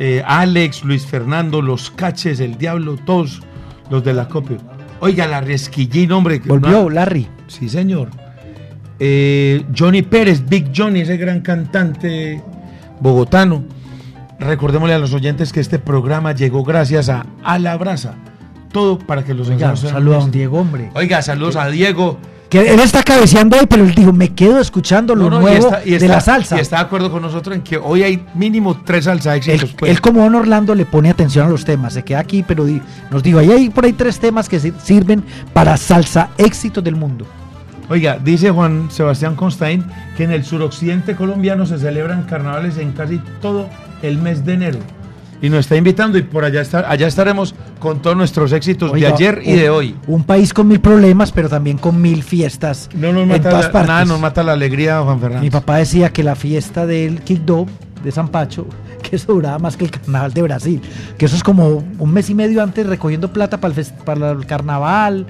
eh, 0.00 0.22
Alex, 0.26 0.84
Luis 0.84 1.04
Fernando, 1.06 1.60
los 1.60 1.90
Caches, 1.90 2.38
el 2.40 2.56
Diablo, 2.56 2.96
todos 3.04 3.42
los 3.90 4.02
del 4.04 4.20
acopio. 4.20 4.58
Oiga, 5.00 5.26
la 5.26 5.40
Resquillín, 5.40 6.12
hombre. 6.12 6.40
Volvió 6.44 6.82
una- 6.82 6.94
Larry. 6.94 7.28
Sí, 7.48 7.68
señor. 7.68 8.08
Eh, 9.00 9.64
Johnny 9.76 10.02
Pérez, 10.02 10.42
Big 10.48 10.70
Johnny, 10.74 11.00
ese 11.00 11.16
gran 11.16 11.40
cantante 11.40 12.42
bogotano. 13.00 13.64
Recordémosle 14.40 14.94
a 14.94 14.98
los 14.98 15.12
oyentes 15.14 15.52
que 15.52 15.60
este 15.60 15.78
programa 15.78 16.32
llegó 16.32 16.62
gracias 16.64 17.08
a 17.08 17.26
A 17.42 17.58
la 17.58 17.76
Brasa. 17.76 18.14
Todo 18.72 18.98
para 18.98 19.24
que 19.24 19.34
los 19.34 19.48
Oiga, 19.48 19.54
enfermos 19.54 19.80
un 19.82 19.88
sean 19.88 19.94
saludo 19.94 20.16
a 20.16 20.20
don. 20.20 20.30
Diego, 20.30 20.58
hombre. 20.60 20.90
Oiga, 20.94 21.22
saludos 21.22 21.56
a 21.56 21.68
Diego. 21.68 22.18
Que 22.48 22.72
él 22.72 22.80
está 22.80 23.02
cabeceando 23.02 23.58
hoy, 23.58 23.66
pero 23.68 23.84
él 23.84 23.94
dijo, 23.94 24.10
me 24.12 24.30
quedo 24.34 24.58
escuchando 24.58 25.14
lo 25.14 25.24
No, 25.24 25.30
no, 25.30 25.36
y 25.40 25.42
nuevo 25.52 25.66
está- 25.66 25.82
y 25.84 25.98
de 25.98 26.08
la 26.08 26.20
salsa. 26.20 26.56
Y 26.56 26.60
está 26.60 26.76
de 26.76 26.82
acuerdo 26.82 27.10
con 27.10 27.20
nosotros 27.20 27.54
en 27.54 27.62
que 27.62 27.76
hoy 27.76 28.02
hay 28.02 28.24
mínimo 28.34 28.80
tres 28.84 29.04
salsa 29.04 29.36
éxitos. 29.36 29.70
Él, 29.70 29.76
pues. 29.78 29.90
él 29.90 30.00
como 30.00 30.22
don 30.22 30.34
Orlando 30.34 30.74
le 30.74 30.86
pone 30.86 31.10
atención 31.10 31.46
a 31.46 31.50
los 31.50 31.64
temas, 31.66 31.92
se 31.92 32.04
queda 32.04 32.20
aquí, 32.20 32.42
pero 32.46 32.64
di- 32.64 32.80
nos 33.10 33.22
dijo, 33.22 33.38
ahí 33.38 33.50
hay 33.50 33.68
por 33.68 33.84
ahí 33.84 33.92
tres 33.92 34.18
temas 34.18 34.48
que 34.48 34.58
sir- 34.60 34.74
sirven 34.82 35.22
para 35.52 35.76
salsa 35.76 36.30
éxitos 36.38 36.82
del 36.82 36.96
mundo. 36.96 37.26
Oiga, 37.90 38.18
dice 38.22 38.50
Juan 38.50 38.90
Sebastián 38.90 39.34
Constain 39.34 39.84
que 40.16 40.24
en 40.24 40.30
el 40.32 40.44
suroccidente 40.44 41.16
colombiano 41.16 41.64
se 41.66 41.78
celebran 41.78 42.24
carnavales 42.24 42.76
en 42.78 42.92
casi 42.92 43.18
todo 43.40 43.68
el 44.02 44.18
mes 44.18 44.44
de 44.44 44.54
enero. 44.54 44.78
Y 45.40 45.48
nos 45.50 45.60
está 45.60 45.76
invitando 45.76 46.18
y 46.18 46.22
por 46.22 46.44
allá, 46.44 46.60
estar, 46.60 46.84
allá 46.88 47.06
estaremos 47.06 47.54
con 47.78 48.02
todos 48.02 48.16
nuestros 48.16 48.50
éxitos 48.52 48.90
Oiga, 48.92 49.08
de 49.08 49.14
ayer 49.14 49.42
y 49.44 49.52
un- 49.52 49.56
de 49.58 49.70
hoy. 49.70 49.96
Un 50.08 50.24
país 50.24 50.52
con 50.52 50.66
mil 50.66 50.80
problemas, 50.80 51.30
pero 51.30 51.48
también 51.48 51.78
con 51.78 52.02
mil 52.02 52.24
fiestas 52.24 52.90
No 52.92 53.12
nos 53.12 53.22
en 53.22 53.28
mata 53.28 53.48
todas 53.50 53.66
la- 53.66 53.72
partes. 53.72 53.88
nada 53.88 54.04
nos 54.04 54.20
mata 54.20 54.42
la 54.42 54.52
alegría, 54.52 55.00
Juan 55.00 55.20
Fernando. 55.20 55.42
Mi 55.44 55.50
papá 55.50 55.76
decía 55.76 56.10
que 56.12 56.24
la 56.24 56.34
fiesta 56.34 56.86
del 56.86 57.20
Quibdó 57.20 57.66
de 58.02 58.10
San 58.10 58.28
Pacho, 58.28 58.66
que 59.02 59.14
eso 59.14 59.32
duraba 59.32 59.60
más 59.60 59.76
que 59.76 59.84
el 59.84 59.92
carnaval 59.92 60.32
de 60.34 60.42
Brasil, 60.42 60.82
que 61.16 61.26
eso 61.26 61.36
es 61.36 61.44
como 61.44 61.84
un 61.98 62.12
mes 62.12 62.28
y 62.30 62.34
medio 62.34 62.60
antes 62.60 62.84
recogiendo 62.84 63.32
plata 63.32 63.58
para 63.60 63.72
el, 63.72 63.78
fest- 63.80 63.94
para 64.04 64.32
el 64.32 64.44
carnaval 64.44 65.24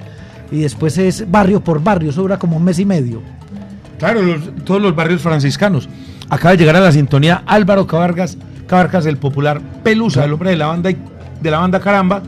y 0.51 0.59
después 0.61 0.97
es 0.97 1.29
barrio 1.29 1.61
por 1.63 1.81
barrio, 1.83 2.09
eso 2.11 2.21
dura 2.21 2.37
como 2.39 2.57
un 2.57 2.63
mes 2.63 2.79
y 2.79 2.85
medio. 2.85 3.21
Claro, 3.97 4.21
los- 4.21 4.53
todos 4.63 4.81
los 4.81 4.95
barrios 4.95 5.21
franciscanos. 5.21 5.89
Acaba 6.29 6.51
de 6.51 6.57
llegar 6.57 6.75
a 6.75 6.79
la 6.81 6.91
sintonía 6.91 7.43
Álvaro 7.45 7.85
Cabargas, 7.87 8.37
Cabarcas, 8.67 9.05
el 9.05 9.17
popular 9.17 9.61
Pelusa, 9.83 10.25
el 10.25 10.33
hombre 10.33 10.51
de 10.51 10.55
la 10.57 10.67
banda 10.67 10.89
de 11.41 11.51
la 11.51 11.59
banda 11.59 11.79
Caramba, 11.79 12.21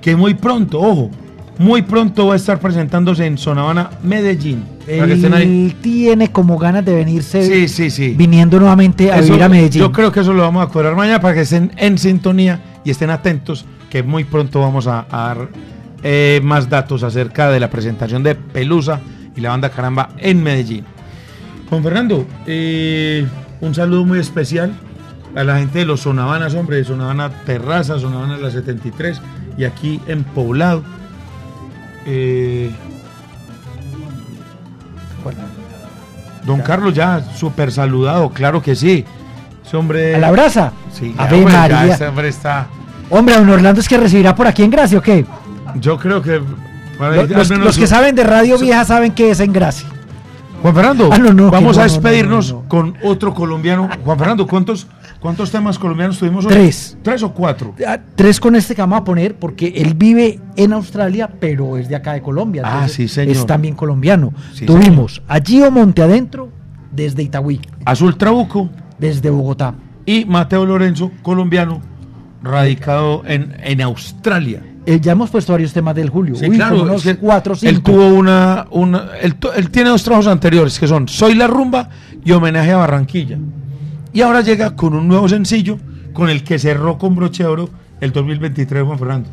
que 0.00 0.14
muy 0.16 0.34
pronto, 0.34 0.80
ojo, 0.80 1.10
muy 1.58 1.82
pronto 1.82 2.26
va 2.26 2.34
a 2.34 2.36
estar 2.36 2.58
presentándose 2.60 3.24
en 3.24 3.38
Sonavana, 3.38 3.90
Medellín. 4.02 4.62
Él 4.86 5.74
tiene 5.80 6.30
como 6.30 6.58
ganas 6.58 6.84
de 6.84 6.94
venirse 6.94 7.42
Sí, 7.46 7.66
sí, 7.68 7.90
sí. 7.90 8.14
viniendo 8.16 8.58
nuevamente 8.60 9.10
a 9.10 9.16
Eso- 9.18 9.28
vivir 9.28 9.42
a 9.42 9.48
Medellín. 9.48 9.80
Yo 9.80 9.90
creo 9.92 10.12
que 10.12 10.20
eso 10.20 10.32
lo 10.32 10.42
vamos 10.42 10.64
a 10.64 10.68
cobrar 10.68 10.94
mañana 10.94 11.20
para 11.20 11.34
que 11.34 11.40
estén 11.40 11.72
en 11.76 11.96
sintonía 11.98 12.60
y 12.84 12.90
estén 12.90 13.10
atentos, 13.10 13.64
que 13.90 14.02
muy 14.02 14.24
pronto 14.24 14.60
vamos 14.60 14.86
a, 14.86 15.06
a 15.10 15.28
dar 15.28 15.48
eh, 16.08 16.40
más 16.40 16.68
datos 16.68 17.02
acerca 17.02 17.50
de 17.50 17.58
la 17.58 17.68
presentación 17.68 18.22
de 18.22 18.36
Pelusa 18.36 19.00
y 19.34 19.40
la 19.40 19.48
banda 19.48 19.70
Caramba 19.70 20.10
en 20.18 20.40
Medellín. 20.40 20.84
Juan 21.68 21.82
Fernando, 21.82 22.24
eh, 22.46 23.26
un 23.60 23.74
saludo 23.74 24.04
muy 24.04 24.20
especial 24.20 24.72
a 25.34 25.42
la 25.42 25.58
gente 25.58 25.80
de 25.80 25.84
los 25.84 26.02
Sonavanas, 26.02 26.54
hombre, 26.54 26.76
de 26.76 26.84
Sonavana 26.84 27.28
Terraza, 27.44 27.98
Sonavana 27.98 28.36
La 28.36 28.52
73 28.52 29.20
y 29.58 29.64
aquí 29.64 30.00
en 30.06 30.22
Poblado. 30.22 30.84
Eh, 32.06 32.70
Don 36.44 36.60
Carlos 36.60 36.94
ya 36.94 37.20
súper 37.34 37.72
saludado, 37.72 38.30
claro 38.30 38.62
que 38.62 38.76
sí. 38.76 39.04
Ese 39.66 39.76
hombre... 39.76 40.14
¿A 40.14 40.18
la 40.18 40.30
brasa? 40.30 40.72
Sí, 40.92 41.12
Ave 41.18 41.38
hombre, 41.38 41.52
ya 41.52 41.60
María. 41.60 41.94
ese 41.94 42.06
hombre 42.06 42.28
está... 42.28 42.68
Hombre, 43.10 43.34
don 43.34 43.48
Orlando 43.50 43.80
es 43.80 43.88
que 43.88 43.98
recibirá 43.98 44.36
por 44.36 44.46
aquí 44.46 44.62
en 44.62 44.70
Gracia, 44.70 44.98
¿o 44.98 45.02
qué? 45.02 45.26
Yo 45.80 45.98
creo 45.98 46.22
que... 46.22 46.40
para- 46.98 47.22
Los, 47.24 47.50
los- 47.50 47.78
que 47.78 47.86
saben 47.86 48.14
de 48.14 48.24
Radio 48.24 48.58
Vieja 48.58 48.84
saben 48.84 49.12
que 49.12 49.30
es 49.30 49.40
en 49.40 49.52
Gracia. 49.52 49.88
Juan 50.62 50.74
Fernando, 50.74 51.10
Ah, 51.12 51.18
no, 51.18 51.32
no, 51.34 51.44
que 51.50 51.56
vamos 51.56 51.76
a 51.76 51.82
no, 51.82 51.86
no, 51.86 51.92
despedirnos 51.92 52.52
no, 52.52 52.62
no. 52.62 52.68
con 52.68 52.94
otro 53.02 53.34
colombiano. 53.34 53.88
Juan 54.04 54.18
Fernando, 54.18 54.46
¿cuántos, 54.46 54.86
¿cuántos 55.20 55.50
temas 55.50 55.78
colombianos 55.78 56.18
tuvimos 56.18 56.46
hoy? 56.46 56.52
Tres. 56.52 56.96
¿Tres 57.02 57.22
o 57.22 57.32
cuatro? 57.32 57.74
Ah, 57.86 57.98
Tres 58.14 58.40
con 58.40 58.56
este 58.56 58.74
que 58.74 58.80
vamos 58.80 59.00
a 59.00 59.04
poner 59.04 59.36
porque 59.36 59.68
él 59.76 59.92
vive 59.94 60.40
en 60.56 60.72
Australia, 60.72 61.30
pero 61.38 61.76
es 61.76 61.88
de 61.90 61.96
acá 61.96 62.14
de 62.14 62.22
Colombia. 62.22 62.62
Ah, 62.64 62.88
sí, 62.88 63.06
señor. 63.06 63.36
Es 63.36 63.44
también 63.46 63.74
colombiano. 63.74 64.32
Sí, 64.54 64.64
Tuvimos 64.64 65.22
a 65.28 65.38
Gio 65.40 65.70
Monte 65.70 66.02
Adentro 66.02 66.48
desde 66.90 67.22
Itagüí, 67.22 67.60
Azul 67.84 68.16
Trabuco 68.16 68.70
desde 68.98 69.28
Bogotá. 69.28 69.74
y 70.06 70.24
Mateo 70.24 70.64
Lorenzo, 70.64 71.10
colombiano, 71.22 71.82
radicado 72.42 73.22
en, 73.26 73.54
en 73.62 73.82
Australia. 73.82 74.62
Eh, 74.86 75.00
ya 75.00 75.12
hemos 75.12 75.30
puesto 75.30 75.52
varios 75.52 75.72
temas 75.72 75.96
del 75.96 76.10
Julio. 76.10 76.36
Sí, 76.36 76.48
Uy, 76.48 76.56
claro, 76.56 76.82
unos 76.82 77.04
cuatro 77.20 77.56
cinco. 77.56 77.70
Él 77.70 77.82
tuvo 77.82 78.06
una, 78.06 78.68
una 78.70 79.08
él 79.20 79.70
tiene 79.70 79.90
dos 79.90 80.04
trabajos 80.04 80.28
anteriores 80.28 80.78
que 80.78 80.86
son 80.86 81.08
Soy 81.08 81.34
la 81.34 81.48
rumba 81.48 81.90
y 82.24 82.30
Homenaje 82.30 82.70
a 82.70 82.76
Barranquilla. 82.76 83.36
Y 84.12 84.22
ahora 84.22 84.42
llega 84.42 84.76
con 84.76 84.94
un 84.94 85.08
nuevo 85.08 85.28
sencillo 85.28 85.78
con 86.12 86.30
el 86.30 86.44
que 86.44 86.58
cerró 86.58 86.98
con 86.98 87.16
broche 87.16 87.42
de 87.42 87.48
oro 87.48 87.68
el 88.00 88.12
2023 88.12 88.84
Juan 88.84 88.98
Fernando. 88.98 89.28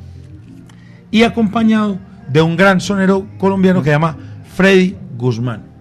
Y 1.11 1.21
acompañado 1.23 1.99
de 2.27 2.41
un 2.41 2.57
gran 2.57 2.81
sonero 2.81 3.27
colombiano 3.37 3.81
que 3.81 3.89
se 3.89 3.91
llama 3.91 4.17
Freddy 4.55 4.95
Guzmán. 5.17 5.72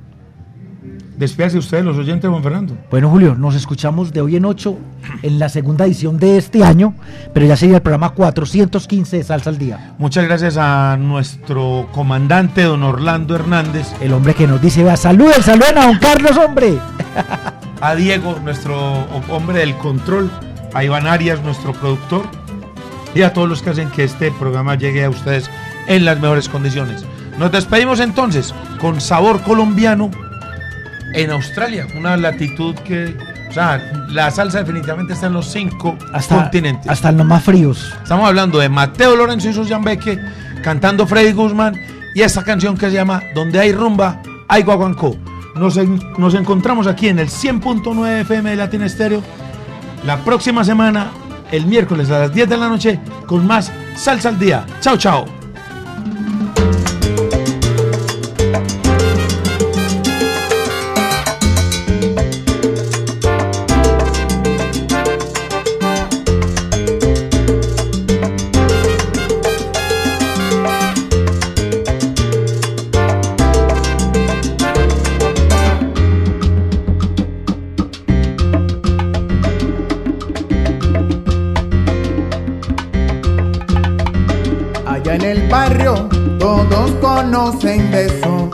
Despídase 1.16 1.58
usted, 1.58 1.84
los 1.84 1.96
oyentes, 1.98 2.28
Juan 2.28 2.42
Fernando. 2.42 2.76
Bueno, 2.90 3.10
Julio, 3.10 3.34
nos 3.34 3.54
escuchamos 3.54 4.12
de 4.12 4.22
hoy 4.22 4.36
en 4.36 4.46
ocho 4.46 4.78
en 5.22 5.38
la 5.38 5.50
segunda 5.50 5.84
edición 5.84 6.18
de 6.18 6.38
este 6.38 6.64
año, 6.64 6.94
pero 7.34 7.44
ya 7.44 7.56
sería 7.56 7.76
el 7.76 7.82
programa 7.82 8.10
415 8.10 9.18
de 9.18 9.22
Salsa 9.22 9.50
al 9.50 9.58
Día. 9.58 9.94
Muchas 9.98 10.24
gracias 10.24 10.56
a 10.56 10.96
nuestro 10.98 11.88
comandante, 11.92 12.62
don 12.62 12.82
Orlando 12.82 13.34
Hernández. 13.34 13.88
El 14.00 14.14
hombre 14.14 14.34
que 14.34 14.46
nos 14.46 14.62
dice, 14.62 14.82
vea, 14.82 14.96
saluden, 14.96 15.42
saluden 15.42 15.76
a 15.76 15.86
don 15.86 15.98
Carlos, 15.98 16.36
hombre. 16.38 16.78
a 17.80 17.94
Diego, 17.94 18.38
nuestro 18.42 19.06
hombre 19.28 19.58
del 19.58 19.76
control, 19.76 20.30
a 20.72 20.82
Iván 20.82 21.06
Arias, 21.06 21.42
nuestro 21.42 21.74
productor, 21.74 22.22
y 23.14 23.20
a 23.20 23.34
todos 23.34 23.48
los 23.48 23.60
que 23.60 23.70
hacen 23.70 23.90
que 23.90 24.04
este 24.04 24.32
programa 24.32 24.76
llegue 24.76 25.04
a 25.04 25.10
ustedes 25.10 25.50
en 25.88 26.06
las 26.06 26.20
mejores 26.20 26.48
condiciones. 26.48 27.04
Nos 27.38 27.52
despedimos 27.52 28.00
entonces 28.00 28.54
con 28.80 29.00
sabor 29.00 29.42
colombiano 29.42 30.10
en 31.14 31.30
Australia, 31.30 31.86
una 31.96 32.16
latitud 32.16 32.74
que, 32.76 33.14
o 33.48 33.52
sea, 33.52 34.06
la 34.08 34.30
salsa 34.30 34.58
definitivamente 34.60 35.12
está 35.12 35.26
en 35.26 35.34
los 35.34 35.46
cinco 35.50 35.96
Hasta, 36.12 36.36
continentes. 36.42 36.90
hasta 36.90 37.10
en 37.10 37.18
los 37.18 37.26
más 37.26 37.42
fríos. 37.44 37.92
Estamos 38.02 38.26
hablando 38.26 38.58
de 38.58 38.68
Mateo 38.68 39.14
Lorenzo 39.16 39.48
y 39.48 39.52
Suyambeque 39.52 40.18
cantando 40.62 41.06
Freddy 41.06 41.32
Guzmán 41.32 41.74
y 42.14 42.22
esta 42.22 42.42
canción 42.44 42.76
que 42.76 42.86
se 42.86 42.92
llama 42.94 43.22
Donde 43.34 43.58
hay 43.60 43.72
rumba, 43.72 44.22
hay 44.48 44.62
guaguancó. 44.62 45.16
Nos, 45.54 45.76
en- 45.76 46.00
nos 46.18 46.34
encontramos 46.34 46.86
aquí 46.86 47.08
en 47.08 47.18
el 47.18 47.28
100.9 47.28 48.20
FM 48.22 48.50
de 48.50 48.56
Latin 48.56 48.82
Estéreo 48.82 49.22
la 50.06 50.16
próxima 50.24 50.64
semana, 50.64 51.10
el 51.50 51.66
miércoles 51.66 52.10
a 52.10 52.20
las 52.20 52.34
10 52.34 52.48
de 52.48 52.56
la 52.56 52.68
noche, 52.68 52.98
con 53.26 53.46
más 53.46 53.70
Salsa 53.94 54.30
al 54.30 54.38
Día. 54.38 54.64
Chao, 54.80 54.96
chao. 54.96 55.26
Conocen 87.42 87.90
de 87.90 88.06
eso, 88.06 88.50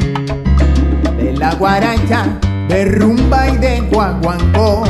de 1.18 1.36
la 1.36 1.55
guaracha, 1.57 2.24
de 2.68 2.86
rumba 2.86 3.51
y 3.51 3.57
de 3.59 3.80
guaguancó. 3.80 4.84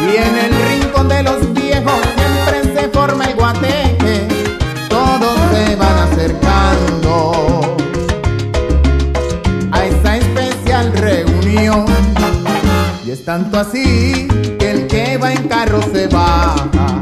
Y 0.00 0.16
en 0.16 0.36
el 0.38 0.52
rincón 0.68 1.08
de 1.08 1.22
los 1.24 1.52
viejos 1.54 2.00
siempre 2.16 2.80
se 2.80 2.88
forma 2.90 3.24
el 3.24 3.34
guateque, 3.34 4.28
todos 4.88 5.38
se 5.52 5.74
van 5.74 5.98
acercando 5.98 7.76
a 9.72 9.84
esa 9.84 10.16
especial 10.18 10.92
reunión. 10.92 11.86
Y 13.04 13.10
es 13.10 13.24
tanto 13.24 13.58
así 13.58 14.28
que 14.60 14.70
el 14.70 14.86
que 14.86 15.16
va 15.16 15.32
en 15.32 15.48
carro 15.48 15.80
se 15.92 16.06
baja 16.06 17.00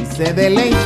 y 0.00 0.14
se 0.14 0.32
deleita 0.32 0.85